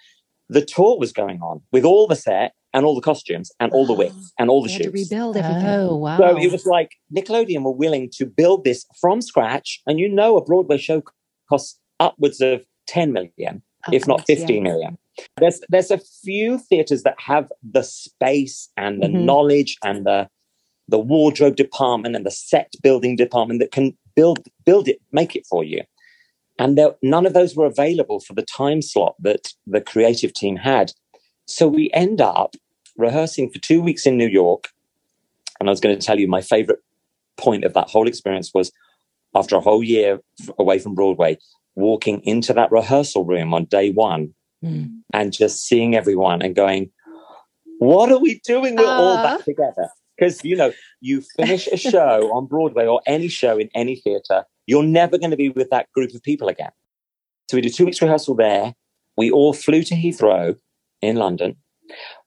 [0.49, 3.85] the tour was going on with all the set and all the costumes and all
[3.85, 4.85] the wigs and all the shoots.
[4.85, 5.65] To rebuild everything.
[5.65, 6.17] Oh wow!
[6.17, 10.37] So it was like Nickelodeon were willing to build this from scratch, and you know,
[10.37, 11.03] a Broadway show
[11.49, 14.71] costs upwards of ten million, if not fifteen yeah.
[14.71, 14.97] million.
[15.37, 19.25] There's there's a few theaters that have the space and the mm-hmm.
[19.25, 20.27] knowledge and the
[20.87, 25.45] the wardrobe department and the set building department that can build build it, make it
[25.45, 25.83] for you.
[26.59, 30.55] And there, none of those were available for the time slot that the creative team
[30.55, 30.91] had.
[31.47, 32.55] So we end up
[32.97, 34.69] rehearsing for two weeks in New York.
[35.59, 36.79] And I was going to tell you my favorite
[37.37, 38.71] point of that whole experience was
[39.35, 40.19] after a whole year
[40.59, 41.37] away from Broadway,
[41.75, 44.89] walking into that rehearsal room on day one mm.
[45.13, 46.91] and just seeing everyone and going,
[47.79, 48.91] What are we doing with uh.
[48.91, 49.43] all that uh.
[49.43, 49.89] together?
[50.17, 54.43] Because, you know, you finish a show on Broadway or any show in any theater,
[54.67, 56.71] you're never going to be with that group of people again.
[57.49, 58.75] So we did two weeks rehearsal there.
[59.17, 60.55] We all flew to Heathrow
[61.01, 61.57] in London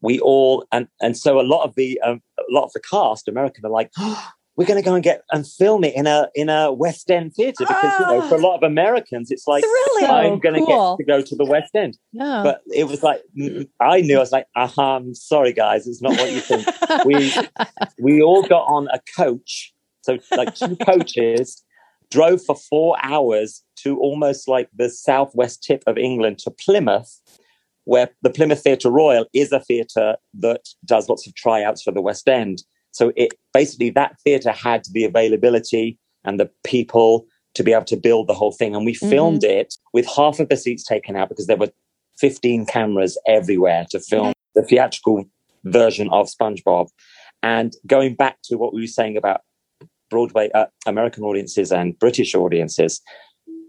[0.01, 3.29] we all and and so a lot of the um, a lot of the cast
[3.29, 6.29] American are like oh, we're going to go and get and film it in a
[6.35, 9.63] in a West End theater because you know for a lot of Americans it's like
[9.63, 10.07] really?
[10.07, 10.97] I'm going to cool.
[10.97, 11.97] get to go to the West End.
[12.13, 12.43] Yeah.
[12.43, 13.23] But it was like
[13.81, 16.67] I knew I was like, uh I'm sorry guys, it's not what you think.
[17.05, 17.33] we
[18.01, 21.63] we all got on a coach, so like two coaches
[22.11, 27.21] drove for four hours to almost like the southwest tip of England to Plymouth
[27.87, 32.03] where the Plymouth Theatre Royal is a theatre that does lots of tryouts for the
[32.03, 32.63] West End.
[32.91, 37.97] So it basically that theatre had the availability and the people to be able to
[37.97, 38.75] build the whole thing.
[38.75, 39.09] And we mm-hmm.
[39.09, 41.71] filmed it with half of the seats taken out because there were
[42.19, 45.25] 15 cameras everywhere to film the theatrical
[45.65, 46.89] version of SpongeBob.
[47.43, 49.43] And going back to what we were saying about
[50.11, 53.01] Broadway, uh, American audiences and British audiences,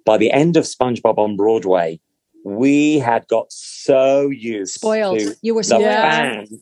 [0.05, 1.99] by the end of SpongeBob on Broadway,
[2.47, 5.21] we had got so used spoiled.
[5.41, 5.83] you were spoiled.
[5.83, 6.53] fans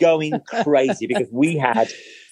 [0.00, 1.88] going crazy because we had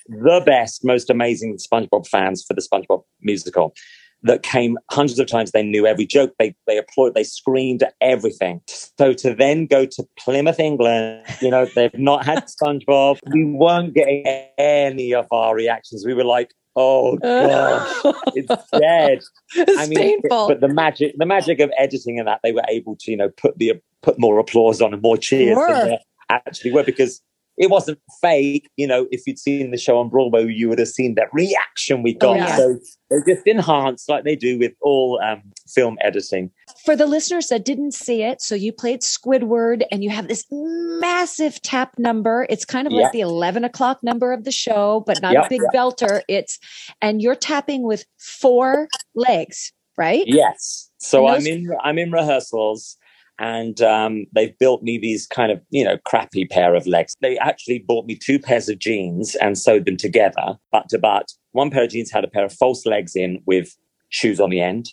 [0.09, 3.75] the best, most amazing SpongeBob fans for the SpongeBob musical
[4.23, 5.51] that came hundreds of times.
[5.51, 6.33] They knew every joke.
[6.38, 7.15] They they applauded.
[7.15, 8.61] They screamed everything.
[8.69, 13.19] So to then go to Plymouth, England, you know, they've not had SpongeBob.
[13.33, 14.25] We weren't getting
[14.59, 16.05] any of our reactions.
[16.07, 19.21] We were like, Oh gosh, it's dead.
[19.55, 20.49] it's I mean, painful.
[20.49, 23.29] but the magic, the magic of editing and that they were able to, you know,
[23.31, 25.69] put the put more applause on and more cheers Sure.
[25.69, 25.99] than there
[26.31, 27.21] actually were because
[27.62, 28.68] it wasn't fake.
[28.77, 32.03] You know, if you'd seen the show on Broadway, you would have seen that reaction
[32.03, 32.37] we got.
[32.37, 32.57] yeah.
[32.57, 36.51] So they just enhanced like they do with all um, film editing.
[36.85, 40.44] For the listeners that didn't see it, so you played Squidward and you have this
[40.51, 42.48] massive tap number.
[42.51, 45.62] It's kind of like the 11 o'clock number of the show, but not a big
[45.72, 46.22] belter.
[46.27, 46.59] It's,
[47.01, 50.25] and you're tapping with four legs, right?
[50.27, 50.90] Yes.
[50.98, 52.96] So And I'm in I'm in rehearsals
[53.38, 57.16] and um, they've built me these kind of, you know, crappy pair of legs.
[57.21, 61.33] They actually bought me two pairs of jeans and sewed them together, butt to butt.
[61.53, 63.77] One pair of jeans had a pair of false legs in with
[64.11, 64.90] shoes on the end.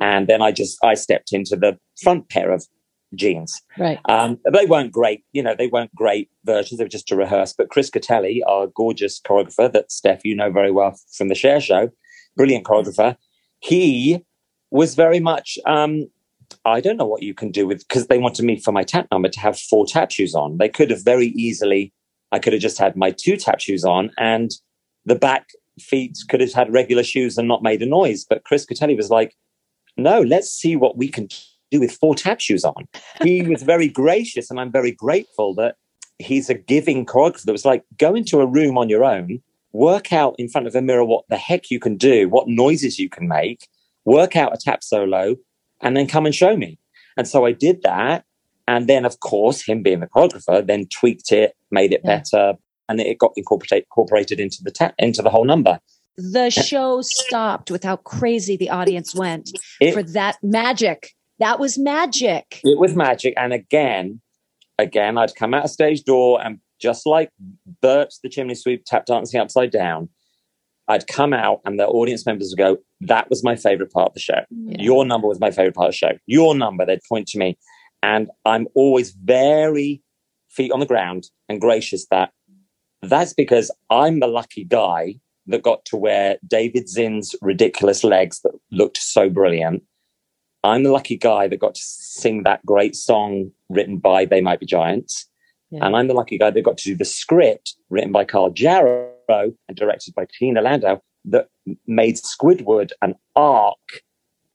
[0.00, 2.66] And then I just I stepped into the front pair of
[3.14, 3.60] jeans.
[3.78, 3.98] right.
[4.08, 6.78] Um, they weren't great, you know, they weren't great versions.
[6.78, 7.54] They were just to rehearse.
[7.56, 11.60] But Chris Gattelli, our gorgeous choreographer that Steph, you know very well from the Cher
[11.60, 11.90] Show,
[12.36, 13.16] brilliant choreographer,
[13.60, 14.24] he
[14.70, 16.08] was very much, um,
[16.64, 19.06] I don't know what you can do with, because they wanted me for my tap
[19.10, 20.58] number to have four tap shoes on.
[20.58, 21.92] They could have very easily,
[22.32, 24.50] I could have just had my two tap shoes on and
[25.04, 25.48] the back
[25.80, 28.24] feet could have had regular shoes and not made a noise.
[28.28, 29.34] But Chris Gattelli was like,
[29.96, 31.28] no, let's see what we can
[31.70, 32.86] do with four tap shoes on.
[33.22, 35.76] He was very gracious, and I'm very grateful that
[36.18, 39.40] he's a giving choreographer that was like, go into a room on your own,
[39.72, 42.98] work out in front of a mirror what the heck you can do, what noises
[42.98, 43.68] you can make,
[44.04, 45.36] work out a tap solo,
[45.82, 46.78] and then come and show me.
[47.16, 48.24] And so I did that.
[48.66, 52.18] And then, of course, him being the choreographer, then tweaked it, made it Yeah.
[52.18, 52.54] better,
[52.88, 55.80] and it got incorporate, incorporated into the tap, into the whole number.
[56.16, 61.14] The show stopped with how crazy the audience went It, for that magic.
[61.38, 62.60] That was magic.
[62.64, 63.34] it was magic.
[63.36, 64.20] And again,
[64.78, 67.30] again, I'd come out a stage door and just like
[67.80, 70.08] Bert the chimney sweep tap dancing upside down,
[70.88, 74.14] I'd come out and the audience members would go, That was my favorite part of
[74.14, 74.40] the show.
[74.50, 74.82] Yeah.
[74.82, 76.12] Your number was my favorite part of the show.
[76.26, 77.58] Your number, they'd point to me.
[78.02, 80.02] And I'm always very
[80.48, 82.30] feet on the ground and gracious that
[83.02, 88.52] that's because I'm the lucky guy that got to wear David Zinn's ridiculous legs that
[88.70, 89.82] looked so brilliant.
[90.64, 94.60] I'm the lucky guy that got to sing that great song written by They Might
[94.60, 95.26] Be Giants.
[95.70, 95.86] Yeah.
[95.86, 98.50] And I'm the lucky guy that got to do the script written by Kyle
[99.28, 101.48] And directed by Tina Landau that
[101.86, 104.02] made Squidward an arc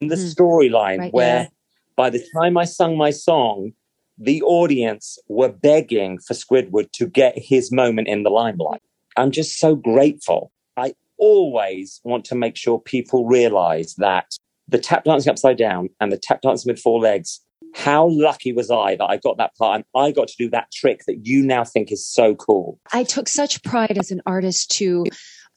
[0.01, 0.21] in the Hmm.
[0.21, 1.47] storyline Right, where yeah.
[1.95, 3.73] by the time I sung my song,
[4.17, 8.81] the audience were begging for Squidward to get his moment in the limelight.
[9.15, 10.51] I'm just so grateful.
[10.75, 14.35] I always want to make sure people realize that
[14.67, 17.41] the tap dancing upside down and the tap dancing with four legs,
[17.73, 20.71] how lucky was I that I got that part and I got to do that
[20.71, 22.79] trick that you now think is so cool.
[22.91, 25.05] I took such pride as an artist to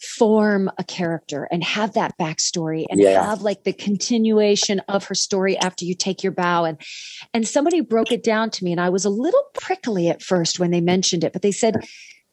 [0.01, 3.25] form a character and have that backstory and Yeah.
[3.25, 6.79] have like the continuation of her story after you take your bow and
[7.33, 10.61] and somebody broke it down to me and I was a little prickly at first
[10.61, 11.83] when they mentioned it but they said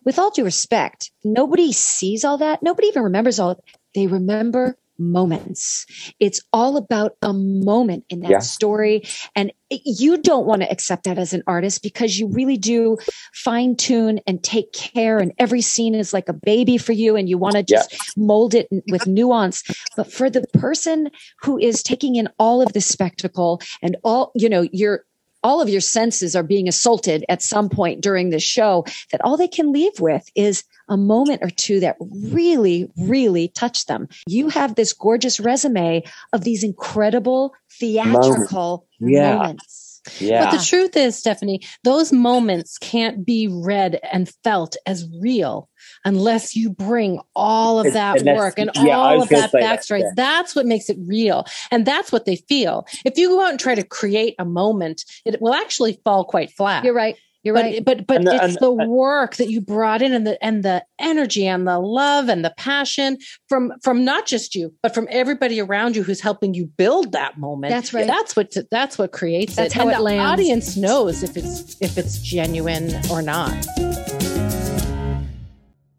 [0.03, 3.63] with all due respect nobody sees all that nobody even remembers all
[3.95, 5.85] they remember moments.
[6.19, 8.39] It's all about a moment in that Yeah.
[8.39, 9.03] story.
[9.35, 12.97] And it- you don't want to accept that as an artist because you really do
[13.33, 17.27] fine tune and take care and every scene is like a baby for you and
[17.27, 19.63] you want to just mold it with nuance.
[19.95, 21.09] But for the person
[21.41, 25.05] who is taking in all of the spectacle and all you know your
[25.43, 29.37] all of your senses are being assaulted at some point during the show that all
[29.37, 34.07] they can leave with is a moment or two that really really touch them.
[34.27, 36.03] You have this gorgeous resume
[36.33, 39.35] of these incredible theatrical Yeah.
[39.37, 39.82] moments
[40.19, 40.45] Yeah.
[40.45, 45.69] But the truth is, Stephanie, those moments can't be read and felt as real
[46.05, 49.79] unless you bring all of that unless- work and yeah, all of that say that,
[49.79, 49.99] backstory.
[50.01, 50.11] yeah.
[50.15, 51.45] That's what makes it real.
[51.71, 52.85] And that's what they feel.
[53.05, 56.51] If you go out and try to create a moment, it will actually fall quite
[56.51, 56.83] flat.
[56.83, 59.59] you're right you're but, right but but And the- it's and- the work that you
[59.61, 63.17] brought in and the and the energy and the love and the passion
[63.49, 67.37] from from not just you but from everybody around you who's helping you build that
[67.37, 68.07] moment That's right.
[68.07, 70.31] that's what that's what creates That's it how and it the lands.
[70.31, 73.53] audience knows if it's if it's genuine or not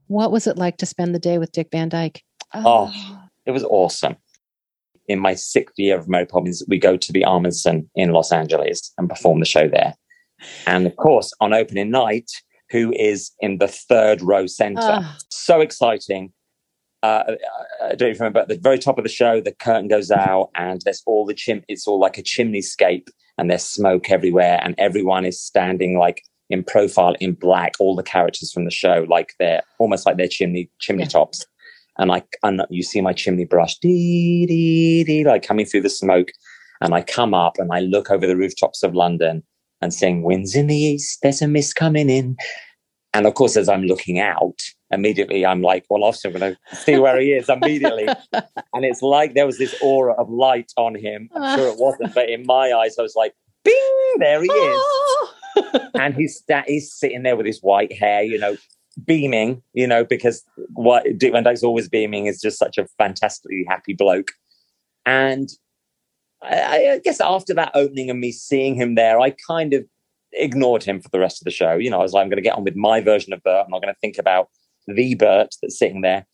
[0.09, 2.23] what was it like to spend the day with dick van dyke
[2.55, 2.91] Oh.
[2.95, 4.17] oh it was awesome.
[5.09, 8.91] In my sixth year of Mary Poppins, we go to the Ahmanson in Los Angeles
[8.97, 9.93] and perform the show there.
[10.67, 12.31] And of course, on opening night,
[12.71, 14.81] who is in the third row center?
[14.83, 15.17] Ah.
[15.31, 16.33] so exciting.
[17.03, 17.35] Uh,
[17.83, 20.49] I don't even remember at the very top of the show, the curtain goes out
[20.57, 21.63] and there's all the chim.
[21.69, 26.23] It's all like a chimney scape and there's smoke everywhere and everyone is standing like
[26.49, 27.73] in profile in black.
[27.79, 31.09] All the characters from the show, like they're almost like they're chimney chimney Yeah.
[31.11, 31.45] tops.
[31.99, 35.91] and I and you see my chimney brush, dee dee dee, like coming through the
[35.91, 36.31] smoke,
[36.81, 39.43] and I come up and I look over the rooftops of London
[39.85, 42.37] and sing "Winds in the East." There's a mist coming in,
[43.15, 44.59] and of course, as I'm looking out,
[44.91, 48.09] immediately I'm like, well, obviously I'm going to see where he is immediately.
[48.33, 51.29] and it's like there was this aura of light on him.
[51.35, 54.79] I'm sure it wasn't, but in my eyes, I was like, bing, there he is.
[54.79, 55.33] Oh!
[55.95, 58.57] and he's that, he's sitting there with his white hair, you know,
[59.05, 63.65] beaming, you know, because what Dick Van Dyke's always beaming is just such a fantastically
[63.69, 64.33] happy bloke.
[65.07, 65.51] And
[66.45, 69.85] I, I guess after that opening and me seeing him there, I kind of
[70.33, 71.75] ignored him for the rest of the show.
[71.75, 73.65] You know, I was like, I'm going to get on with my version of Bert.
[73.65, 74.49] I'm not going to think about
[74.87, 76.27] the Bert that's sitting there.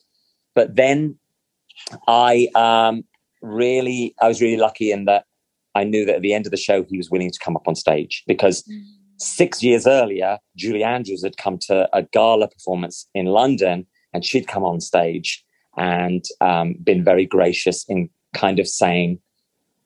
[0.55, 1.19] But then
[2.09, 3.05] I um,
[3.43, 5.25] really, I was really lucky in that
[5.75, 7.69] I knew that at the end of the show, he was willing to come up
[7.69, 8.83] on stage because mm.
[9.19, 14.49] six years earlier, Julie Andrews had come to a gala performance in London and she'd
[14.49, 15.45] come on stage
[15.77, 19.21] and um, been very gracious in kind of saying,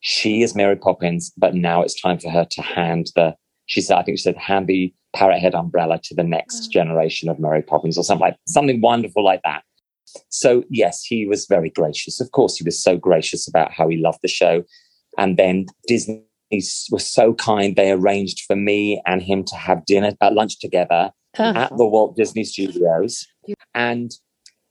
[0.05, 3.34] she is Mary Poppins, but now it's time for her to hand the,
[3.64, 7.30] she said, I think she said, hand the parrot head umbrella to the next generation
[7.30, 9.62] of Mary Poppins or something like something wonderful like that.
[10.28, 12.20] So yes, he was very gracious.
[12.20, 14.64] Of course, he was so gracious about how he loved the show.
[15.16, 17.74] And then Disney was so kind.
[17.74, 21.59] They arranged for me and him to have dinner at uh, lunch together uh-huh.
[21.59, 23.26] at the Walt Disney Studios.
[23.74, 24.12] And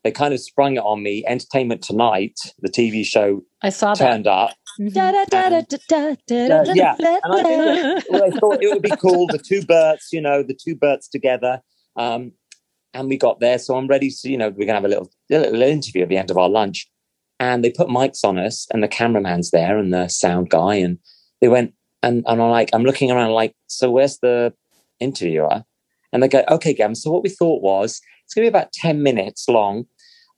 [0.03, 1.23] they kind of sprung it on me.
[1.25, 4.31] Entertainment Tonight, the TV show, I saw turned that.
[4.31, 4.55] up.
[6.73, 9.27] Yeah, and I, well, I thought it would be cool.
[9.27, 11.61] The two Berts, you know, the two Berts together.
[11.95, 12.31] Um,
[12.93, 15.09] and we got there, so I'm ready to, you know, we're gonna have a little,
[15.31, 16.89] a little interview at the end of our lunch.
[17.39, 20.99] And they put mics on us, and the cameraman's there, and the sound guy, and
[21.41, 24.53] they went, and, and I'm like, I'm looking around, like, so where's the
[24.99, 25.63] interviewer?
[26.11, 26.95] And they go, okay, Gavin.
[26.95, 29.85] So what we thought was it's going to be about 10 minutes long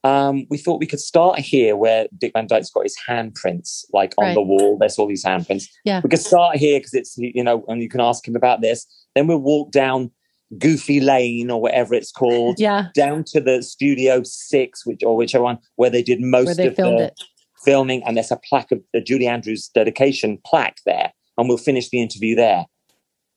[0.05, 4.13] um, we thought we could start here where Dick Van Dyke's got his handprints, like
[4.19, 4.33] on right.
[4.35, 4.77] the wall.
[4.77, 5.67] There's all these handprints.
[5.83, 5.99] Yeah.
[6.03, 8.85] We could start here because it's, you know, and you can ask him about this.
[9.15, 10.11] Then we'll walk down
[10.59, 12.59] Goofy Lane or whatever it's called.
[12.59, 12.89] Yeah.
[12.93, 16.75] Down to the Studio Six, which or whichever one, where they did most they of
[16.75, 17.19] the it.
[17.63, 18.03] filming.
[18.03, 21.11] And there's a plaque of the Julie Andrews dedication plaque there.
[21.39, 22.65] And we'll finish the interview there.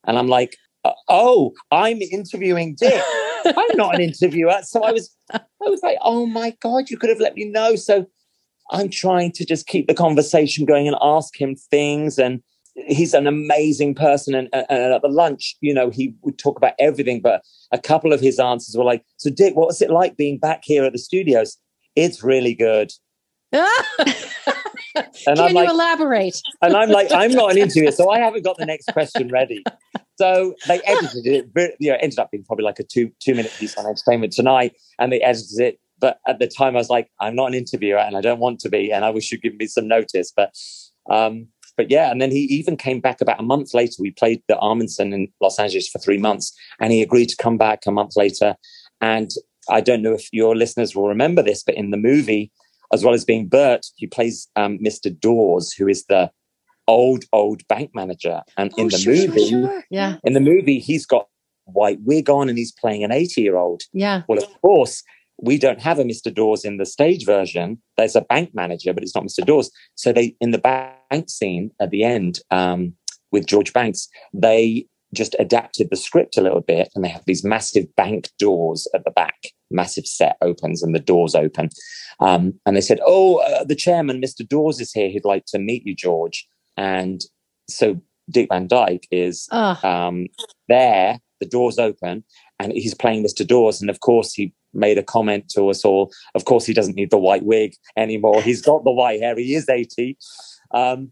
[0.05, 3.01] And I'm like, Uh, oh, I'm interviewing Dick.
[3.45, 4.59] I'm not an interviewer.
[4.63, 7.75] So I was, I was like, oh my God, you could have let me know.
[7.75, 8.05] So
[8.71, 12.17] I'm trying to just keep the conversation going and ask him things.
[12.17, 12.41] And
[12.75, 14.35] he's an amazing person.
[14.35, 18.13] And, and, at the lunch, you know, he would talk about everything, but a couple
[18.13, 20.99] of his answers were like, so Dick, what's it like being back here at the
[20.99, 21.57] studios?
[21.95, 22.91] It's really good.
[23.51, 23.65] and
[25.25, 26.39] Can I'm you like, elaborate?
[26.61, 29.63] and I'm like, I'm not an interviewer, so I haven't got the next question ready.
[30.19, 31.75] So they edited it.
[31.79, 34.75] You know, ended up being probably like a two two minute piece on Entertainment Tonight,
[34.99, 35.79] and they edited it.
[35.97, 38.59] But at the time, I was like, I'm not an interviewer, and I don't want
[38.61, 40.33] to be, and I wish you'd give me some notice.
[40.35, 40.53] But
[41.09, 41.47] um,
[41.77, 43.95] but yeah, and then he even came back about a month later.
[43.99, 47.57] We played the Ahmanson in Los Angeles for three months, and he agreed to come
[47.57, 48.55] back a month later.
[48.99, 49.31] And
[49.69, 52.51] I don't know if your listeners will remember this, but in the movie,
[52.91, 55.17] as well as being Bert, he plays um, Mr.
[55.17, 56.29] Dawes, who is the
[56.89, 58.41] old, old bank manager.
[58.57, 59.83] And oh, in the sure, movie, sure, sure.
[59.89, 61.27] yeah, in the movie, he's got
[61.65, 63.83] white wig on and he's playing an 80 year old.
[63.93, 64.23] Yeah.
[64.27, 65.03] Well, of course,
[65.41, 66.33] we don't have a Mr.
[66.33, 67.81] Dawes in the stage version.
[67.95, 69.45] There's a bank manager, but it's not Mr.
[69.45, 69.71] Dawes.
[69.95, 72.93] So they, in the bank scene at the end, um,
[73.31, 77.43] with George Banks, they just adapted the script a little bit and they have these
[77.43, 79.35] massive bank doors at the back
[79.71, 81.69] massive set opens and the doors open
[82.19, 85.57] um, and they said oh uh, the chairman mr dawes is here he'd like to
[85.57, 86.47] meet you george
[86.79, 87.21] and
[87.67, 89.77] so Dick Van Dyke is oh.
[89.83, 90.27] um,
[90.69, 92.23] there, the doors open,
[92.57, 93.45] and he's playing Mr.
[93.45, 93.81] Dawes.
[93.81, 96.09] And of course, he made a comment to us all.
[96.35, 98.41] Of course, he doesn't need the white wig anymore.
[98.41, 99.35] He's got the white hair.
[99.37, 100.17] He is 80.
[100.73, 101.11] Um,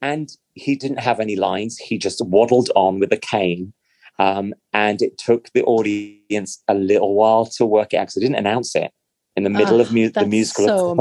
[0.00, 1.76] and he didn't have any lines.
[1.76, 3.72] He just waddled on with a cane.
[4.20, 8.20] Um, and it took the audience a little while to work it out because they
[8.20, 8.92] didn't announce it
[9.34, 10.94] in the middle oh, of mu- the musical so.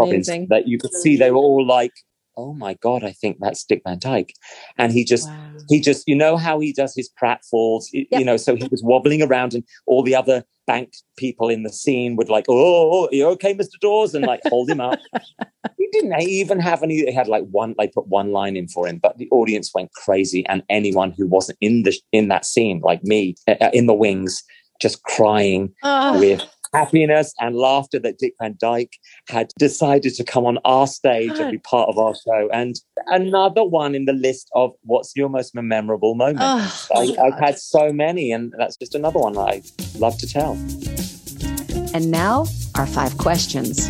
[0.49, 1.91] That you could see they were all like,
[2.39, 4.33] oh my god i think that's dick van dyke
[4.77, 5.51] and he just wow.
[5.69, 8.07] he just you know how he does his pratfalls yep.
[8.11, 11.73] you know so he was wobbling around and all the other bank people in the
[11.73, 14.99] scene would like oh, are you okay mr dawes and like hold him up
[15.77, 18.87] he didn't even have any he had like one like put one line in for
[18.87, 22.79] him but the audience went crazy and anyone who wasn't in the in that scene
[22.83, 24.43] like me uh, uh in the wings
[24.79, 26.17] just crying oh.
[26.19, 26.41] with
[26.73, 28.97] happiness and laughter that Dick Van Dyke
[29.27, 31.39] had decided to come on our stage God.
[31.39, 32.49] and be part of our show.
[32.53, 32.75] And
[33.07, 36.39] another one in the list of what's your most memorable moment.
[36.41, 39.61] Oh, I, have had so many, and that's just another one I
[39.97, 40.53] love to tell.
[41.93, 42.45] And now,
[42.75, 43.89] our five questions.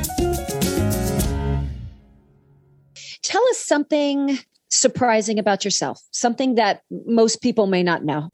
[3.22, 8.30] Tell us something surprising about yourself, something that most people may not know.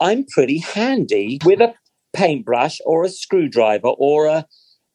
[0.00, 1.74] I'm pretty handy with a
[2.12, 4.46] paintbrush or a screwdriver or a,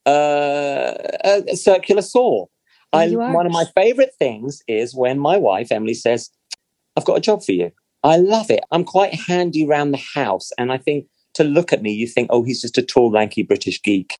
[0.05, 0.93] uh,
[1.24, 2.45] a, circular saw.
[2.93, 6.30] I, one of my favorite things is when my wife, Emily, says,
[6.95, 7.72] I've got a job for you.
[8.03, 8.61] I love it.
[8.72, 10.51] I'm quite handy around the house.
[10.57, 13.43] And I think to look at me, you think, oh, he's just a tall, lanky
[13.43, 14.18] British geek.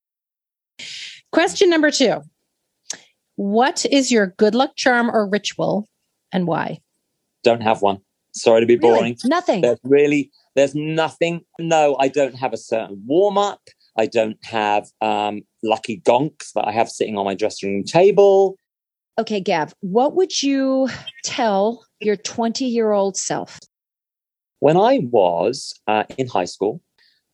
[1.32, 2.22] Question number two
[3.36, 5.88] What is your good luck charm or ritual
[6.32, 6.80] and why?
[7.44, 8.00] Don't have one.
[8.34, 9.04] Sorry to be boring.
[9.04, 9.18] Really?
[9.26, 9.62] Nothing.
[9.62, 11.42] There's really, there's nothing.
[11.60, 13.62] No, I don't have a certain warm up.
[13.96, 18.58] I don't have um, lucky gonks that I have sitting on my dressing room table.
[19.20, 20.90] Okay, Gav, what would you
[21.24, 23.60] tell your 20 year old self?
[24.60, 26.82] When I was uh, in high school,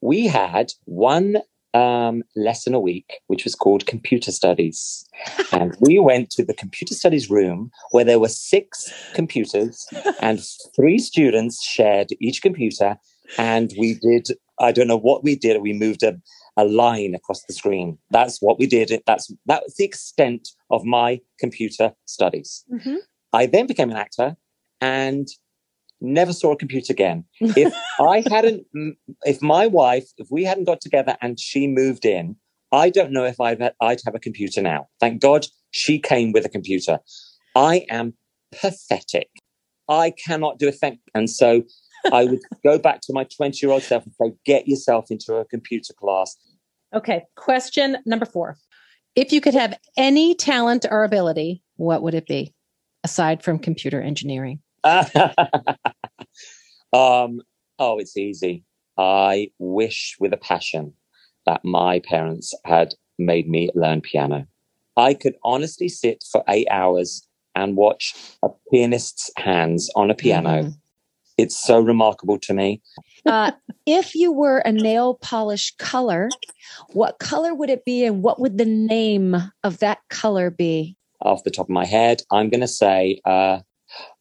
[0.01, 1.37] we had one
[1.73, 5.07] um, lesson a week, which was called computer studies.
[5.51, 9.87] and we went to the computer studies room where there were six computers
[10.21, 10.45] and
[10.75, 12.97] three students shared each computer.
[13.37, 14.27] And we did,
[14.59, 15.61] I don't know what we did.
[15.61, 16.19] We moved a,
[16.57, 17.97] a line across the screen.
[18.11, 18.91] That's what we did.
[19.05, 22.63] That's, that was the extent of my computer studies.
[22.71, 22.97] Mm-hmm.
[23.33, 24.35] I then became an actor
[24.81, 25.27] and
[26.01, 27.25] never saw a computer again.
[27.39, 28.65] If I hadn't,
[29.23, 32.35] if my wife, if we hadn't got together and she moved in,
[32.71, 34.87] I don't know if I'd, I'd have a computer now.
[34.99, 36.99] Thank God she came with a computer.
[37.55, 38.13] I am
[38.51, 39.29] pathetic.
[39.89, 40.99] I cannot do a thing.
[41.13, 41.63] And so
[42.11, 45.35] I would go back to my 20 year old self and say, get yourself into
[45.35, 46.35] a computer class.
[46.93, 47.23] Okay.
[47.35, 48.57] Question number four.
[49.15, 52.53] If you could have any talent or ability, what would it be
[53.03, 54.59] aside from computer engineering?
[54.83, 55.03] um,
[56.91, 58.63] oh, it's easy.
[58.97, 60.93] I wish with a passion
[61.45, 64.47] that my parents had made me learn piano.
[64.95, 70.63] I could honestly sit for eight hours and watch a pianist's hands on a piano.
[70.63, 70.69] Mm-hmm.
[71.37, 72.81] It's so remarkable to me.
[73.25, 73.51] Uh,
[73.85, 76.29] if you were a nail polish color,
[76.93, 80.95] what color would it be and what would the name of that color be?
[81.21, 83.59] Off the top of my head, I'm going to say uh,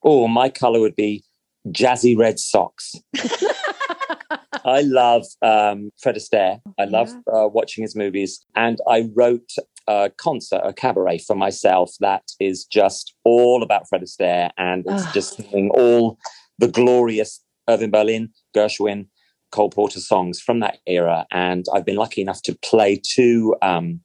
[0.03, 1.25] Oh, my color would be
[1.69, 2.95] jazzy red socks.
[4.65, 6.61] I love um, Fred Astaire.
[6.79, 7.35] I love yeah.
[7.35, 8.45] uh, watching his movies.
[8.55, 9.51] And I wrote
[9.89, 14.51] a concert, a cabaret for myself that is just all about Fred Astaire.
[14.57, 15.41] And it's just
[15.75, 16.19] all
[16.63, 19.09] the glorious Irving Berlin, Gershwin,
[19.51, 21.27] Cole Porter songs from that era.
[21.33, 24.01] And I've been lucky enough to play two, um,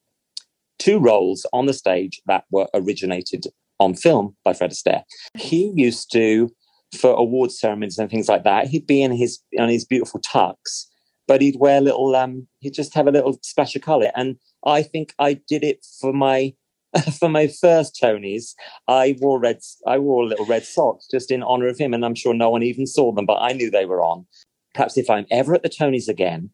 [0.80, 3.46] two roles on the stage that were originated
[3.80, 5.04] on film by Fred Astaire.
[5.36, 6.50] He used to,
[6.98, 10.56] for award ceremonies and things like that, he'd be in his on his beautiful tux,
[11.28, 14.12] but he'd wear little um he'd just have a little splash of colour.
[14.16, 16.54] And I think I did it for my
[17.20, 18.54] for my first Tonys.
[18.88, 22.16] I wore red I wore little red socks just in honour of him, and I'm
[22.16, 24.26] sure no one even saw them, but I knew they were on.
[24.74, 26.50] Perhaps if I'm ever at the Tonys again,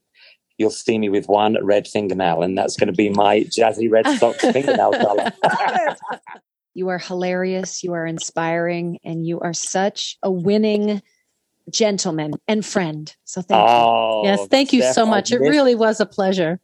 [0.58, 4.08] you'll see me with one red fingernail, and that's going to be my jazzy red
[4.18, 5.32] socks fingernail color.
[6.74, 7.84] You are hilarious.
[7.84, 9.00] You are inspiring.
[9.04, 11.02] And you are such a winning
[11.70, 13.16] gentleman and friend.
[13.26, 14.30] So thank oh, you.
[14.30, 15.32] Yes, thank you Steph, so much.
[15.32, 16.60] It really was a pleasure.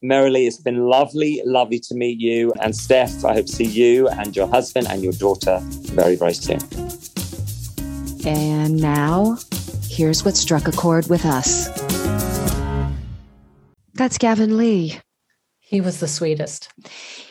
[0.00, 2.52] Merrily, it's been lovely, lovely to meet you.
[2.62, 6.34] And Steph, I hope to see you and your husband and your daughter very, very
[6.34, 6.60] soon.
[8.24, 9.38] And now,
[9.90, 11.66] here's what struck a chord with us.
[13.94, 15.00] That's Gavin Lee.
[15.58, 16.68] He was the sweetest.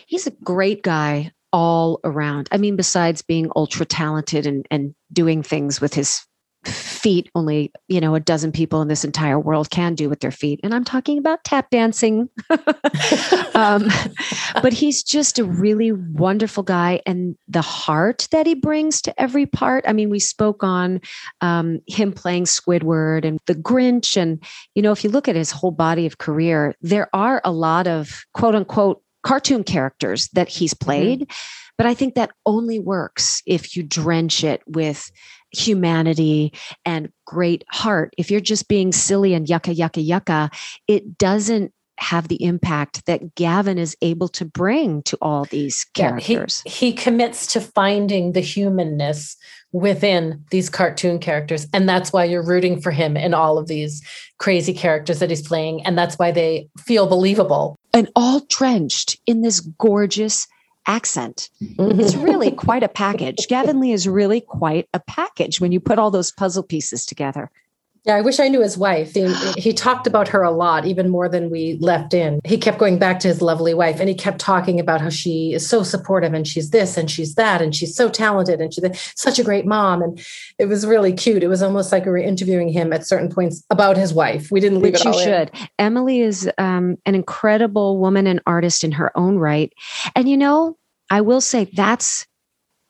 [0.06, 2.50] He's a great guy all around.
[2.52, 6.26] I mean, besides being ultra talented and, and doing things with his
[6.68, 10.32] feet, only, you know, a dozen people in this entire world can do with their
[10.32, 10.60] feet.
[10.64, 12.30] And I'm talking about tap dancing.
[13.56, 13.88] um,
[14.62, 17.02] but he's just a really wonderful guy.
[17.06, 19.84] And the heart that he brings to every part.
[19.88, 21.02] I mean, we spoke on
[21.42, 24.18] um, him playing Squidward and The Grinch.
[24.18, 24.44] And,
[24.76, 27.88] you know, if you look at his whole body of career, there are a lot
[27.88, 30.86] of quote unquote cartoon characters that he's mm-hmm.
[30.86, 31.20] played.
[31.22, 31.64] Mm-hmm.
[31.78, 35.12] But I think that only works if you drench it with
[35.58, 36.54] humanity
[36.86, 38.14] and great heart.
[38.18, 40.50] If you're just being silly and yucca, yucca, yucca,
[40.88, 46.62] it doesn't have the impact that Gavin is able to bring to all these characters.
[46.66, 49.36] Yeah, he, he commits to finding the humanness
[49.72, 51.68] within these cartoon characters.
[51.74, 54.02] And that's why you're rooting for him in all of these
[54.38, 55.86] crazy characters that he's playing.
[55.86, 57.76] And that's why they feel believable.
[57.94, 60.48] And all drenched in this gorgeous
[60.88, 61.50] accent.
[61.62, 62.00] Mm-hmm.
[62.00, 63.48] It's really quite a package.
[63.48, 67.52] Gavin Lee is really quite a package when you put all those puzzle pieces together.
[68.08, 69.14] Yeah, I wish I knew his wife.
[69.14, 72.40] He, he, talked about her a lot, even more than we left in.
[72.46, 75.54] He kept going back to his lovely wife and he kept talking about how she
[75.54, 79.14] is so supportive and she's this and she's that and she's so talented and she's
[79.16, 80.02] such a great mom.
[80.02, 80.26] And
[80.58, 81.44] it was really cute.
[81.44, 84.50] It was almost like we were interviewing him at certain points about his wife.
[84.52, 85.52] We didn't leave Which it all you should.
[85.54, 85.68] In.
[85.78, 89.74] Emily is um, an incredible woman and artist in her own right.
[90.16, 90.78] And you know,
[91.10, 92.26] I will say that's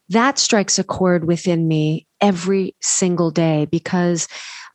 [0.10, 4.28] that strikes a chord within me every single day because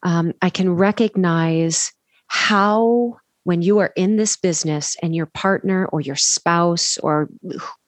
[0.02, 1.92] um, I can recognize
[2.26, 7.28] how, when you are in this business and your partner or your spouse or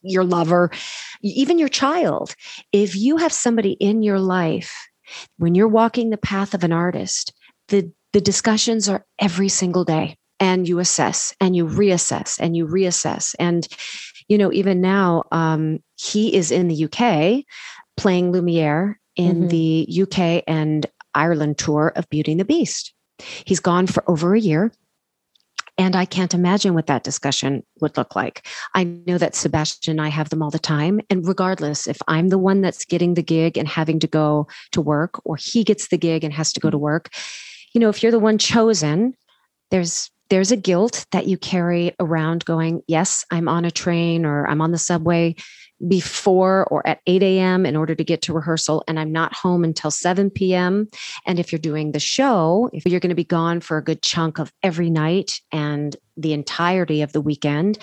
[0.02, 0.70] your lover,
[1.22, 2.34] even your child,
[2.72, 4.74] if you have somebody in your life,
[5.38, 7.32] when you're walking the path of an artist,
[7.68, 12.66] the, the discussions are every single day and you assess and you reassess and you
[12.66, 13.34] reassess.
[13.38, 13.66] And,
[14.28, 17.44] you know, even now, um, he is in the UK
[17.96, 19.48] playing Lumiere in mm-hmm.
[19.48, 22.92] the UK and Ireland tour of Beauty and the Beast.
[23.18, 24.72] He's gone for over a year.
[25.76, 28.46] And I can't imagine what that discussion would look like.
[28.76, 31.00] I know that Sebastian and I have them all the time.
[31.10, 34.80] And regardless, if I'm the one that's getting the gig and having to go to
[34.80, 37.10] work, or he gets the gig and has to go to work,
[37.72, 39.14] you know, if you're the one chosen,
[39.70, 44.46] there's there's a guilt that you carry around going, yes, I'm on a train or
[44.46, 45.34] I'm on the subway
[45.86, 47.66] before or at 8 a.m.
[47.66, 50.88] in order to get to rehearsal, and I'm not home until 7 p.m.
[51.26, 54.02] And if you're doing the show, if you're going to be gone for a good
[54.02, 57.78] chunk of every night and the entirety of the weekend,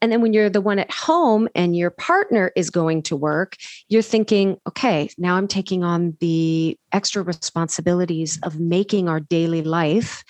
[0.00, 3.56] and then when you're the one at home and your partner is going to work,
[3.88, 10.22] you're thinking, okay, now I'm taking on the extra responsibilities of making our daily life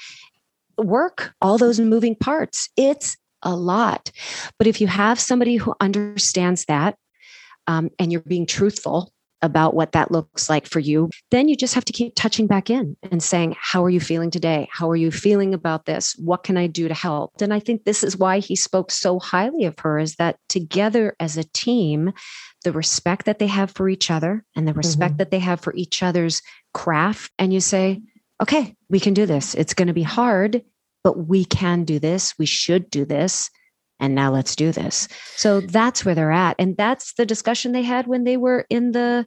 [0.78, 2.68] work, all those moving parts.
[2.76, 4.10] It's a lot.
[4.58, 6.96] But if you have somebody who understands that
[7.66, 9.12] um, and you're being truthful
[9.42, 12.70] about what that looks like for you, then you just have to keep touching back
[12.70, 14.68] in and saying, How are you feeling today?
[14.72, 16.14] How are you feeling about this?
[16.18, 17.32] What can I do to help?
[17.42, 21.14] And I think this is why he spoke so highly of her is that together
[21.20, 22.12] as a team,
[22.64, 25.18] the respect that they have for each other and the respect mm-hmm.
[25.18, 26.40] that they have for each other's
[26.72, 28.00] craft, and you say,
[28.42, 29.54] Okay, we can do this.
[29.54, 30.62] It's going to be hard
[31.04, 32.34] but we can do this.
[32.38, 33.50] We should do this.
[34.04, 35.08] And now let's do this.
[35.36, 36.56] So that's where they're at.
[36.58, 39.26] And that's the discussion they had when they were in the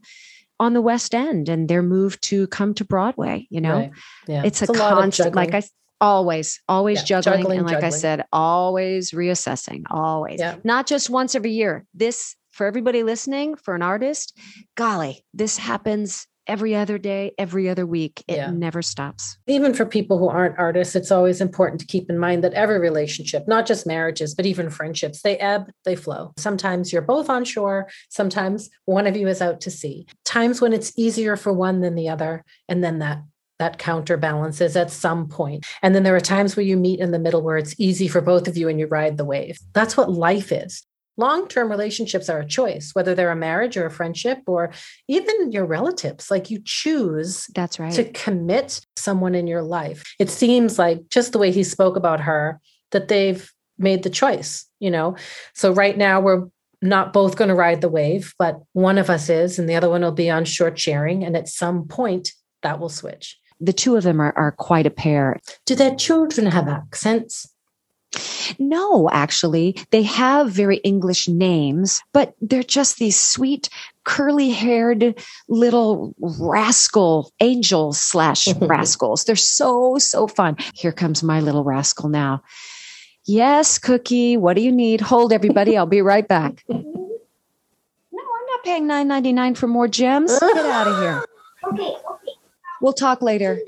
[0.60, 3.48] on the West End and their move to come to Broadway.
[3.50, 3.92] You know, right.
[4.28, 4.44] yeah.
[4.46, 5.64] it's, it's, a, a constant, like I
[6.00, 7.20] always, always yeah.
[7.20, 7.94] juggling, juggling, And like juggling.
[7.94, 10.58] I said, always reassessing, always, yeah.
[10.64, 11.86] not just once every year.
[11.94, 14.38] This for everybody listening, for an artist,
[14.76, 18.24] golly, this happens every other day, every other week.
[18.28, 18.52] It yeah.
[18.52, 19.38] never stops.
[19.48, 22.80] Even for people who aren't artists, it's always important to keep in mind that every
[22.80, 26.34] relationship, not just marriages, but even friendships, they ebb, they flow.
[26.38, 30.08] Sometimes you're both on shore, sometimes one of you is out to sea.
[30.26, 33.20] Times when it's easier for one than the other, and then that
[33.60, 35.66] that counterbalances at some point.
[35.82, 38.22] And then there are times where you meet in the middle where it's easy for
[38.22, 39.58] both of you and you ride the wave.
[39.74, 40.86] That's what life is
[41.18, 44.72] long term relationships are a choice, whether they're a marriage or a friendship or
[45.08, 46.32] even your relatives.
[46.32, 50.04] Like you choose that's right to commit someone in your life.
[50.20, 52.60] It seems like just the way he spoke about her
[52.92, 55.16] that they've made the choice, you know.
[55.54, 56.46] So right now we're
[56.82, 59.90] not both going to ride the wave, but one of us is and the other
[59.90, 61.24] one will be on short sharing.
[61.24, 63.38] And at some point that will switch.
[63.60, 65.40] The two of them are, are quite a pair.
[65.66, 67.48] Do their children have accents?
[68.60, 73.70] No, actually, they have very English names, but they're just these sweet,
[74.06, 79.26] curly haired little rascal angels slash rascals.
[79.26, 80.56] They're so, so fun.
[80.74, 82.44] Here comes my little rascal now.
[83.26, 85.02] Yes, Cookie, what do you need?
[85.02, 85.76] Hold everybody.
[85.76, 86.64] I'll be right back.
[86.70, 90.40] no, I'm not paying nine ninety nine for more gems.
[90.40, 91.26] Get out of here.
[91.74, 92.32] Okay, okay.
[92.80, 93.60] We'll talk later.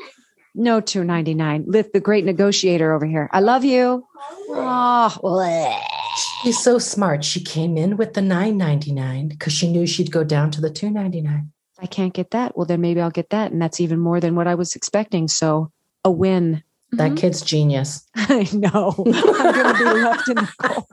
[0.55, 1.63] No, two ninety nine.
[1.67, 3.29] Lift the great negotiator over here.
[3.31, 4.05] I love you.
[4.49, 5.79] Oh,
[6.43, 7.23] she's so smart.
[7.23, 10.61] She came in with the nine ninety nine because she knew she'd go down to
[10.61, 11.51] the two ninety nine.
[11.81, 12.57] I can't get that.
[12.57, 15.27] Well, then maybe I'll get that, and that's even more than what I was expecting.
[15.27, 15.71] So,
[16.03, 16.63] a win.
[16.91, 17.15] That mm-hmm.
[17.15, 18.05] kid's genius.
[18.15, 18.95] I know.
[18.97, 20.85] I'm going to be left in the cold.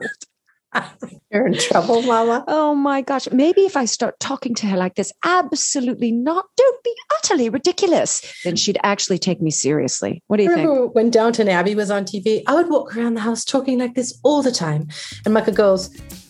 [1.31, 2.43] You're in trouble, Mama.
[2.47, 3.27] Oh my gosh.
[3.31, 6.45] Maybe if I start talking to her like this, absolutely not.
[6.55, 8.21] Don't be utterly ridiculous.
[8.43, 10.23] Then she'd actually take me seriously.
[10.27, 10.95] What do you Remember think?
[10.95, 14.19] When Downton Abbey was on TV, I would walk around the house talking like this
[14.23, 14.87] all the time.
[15.25, 15.89] And Micah goes,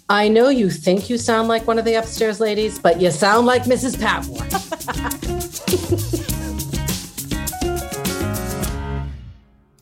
[0.09, 3.45] I know you think you sound like one of the upstairs ladies, but you sound
[3.45, 3.99] like Mrs.
[3.99, 5.33] Patmore.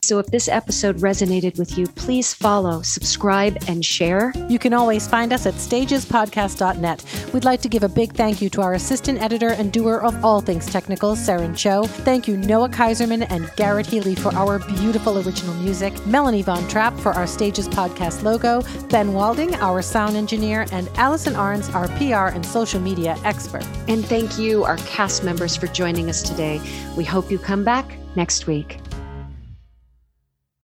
[0.06, 4.32] So if this episode resonated with you, please follow, subscribe, and share.
[4.48, 7.04] You can always find us at stagespodcast.net.
[7.34, 10.24] We'd like to give a big thank you to our assistant editor and doer of
[10.24, 11.88] all things technical, Saren Cho.
[11.88, 16.96] Thank you, Noah Kaiserman and Garrett Healy, for our beautiful original music, Melanie Von Trapp
[17.00, 22.32] for our Stages Podcast logo, Ben Walding, our sound engineer, and Allison Arns, our PR
[22.32, 23.66] and social media expert.
[23.88, 26.60] And thank you, our cast members, for joining us today.
[26.96, 28.78] We hope you come back next week.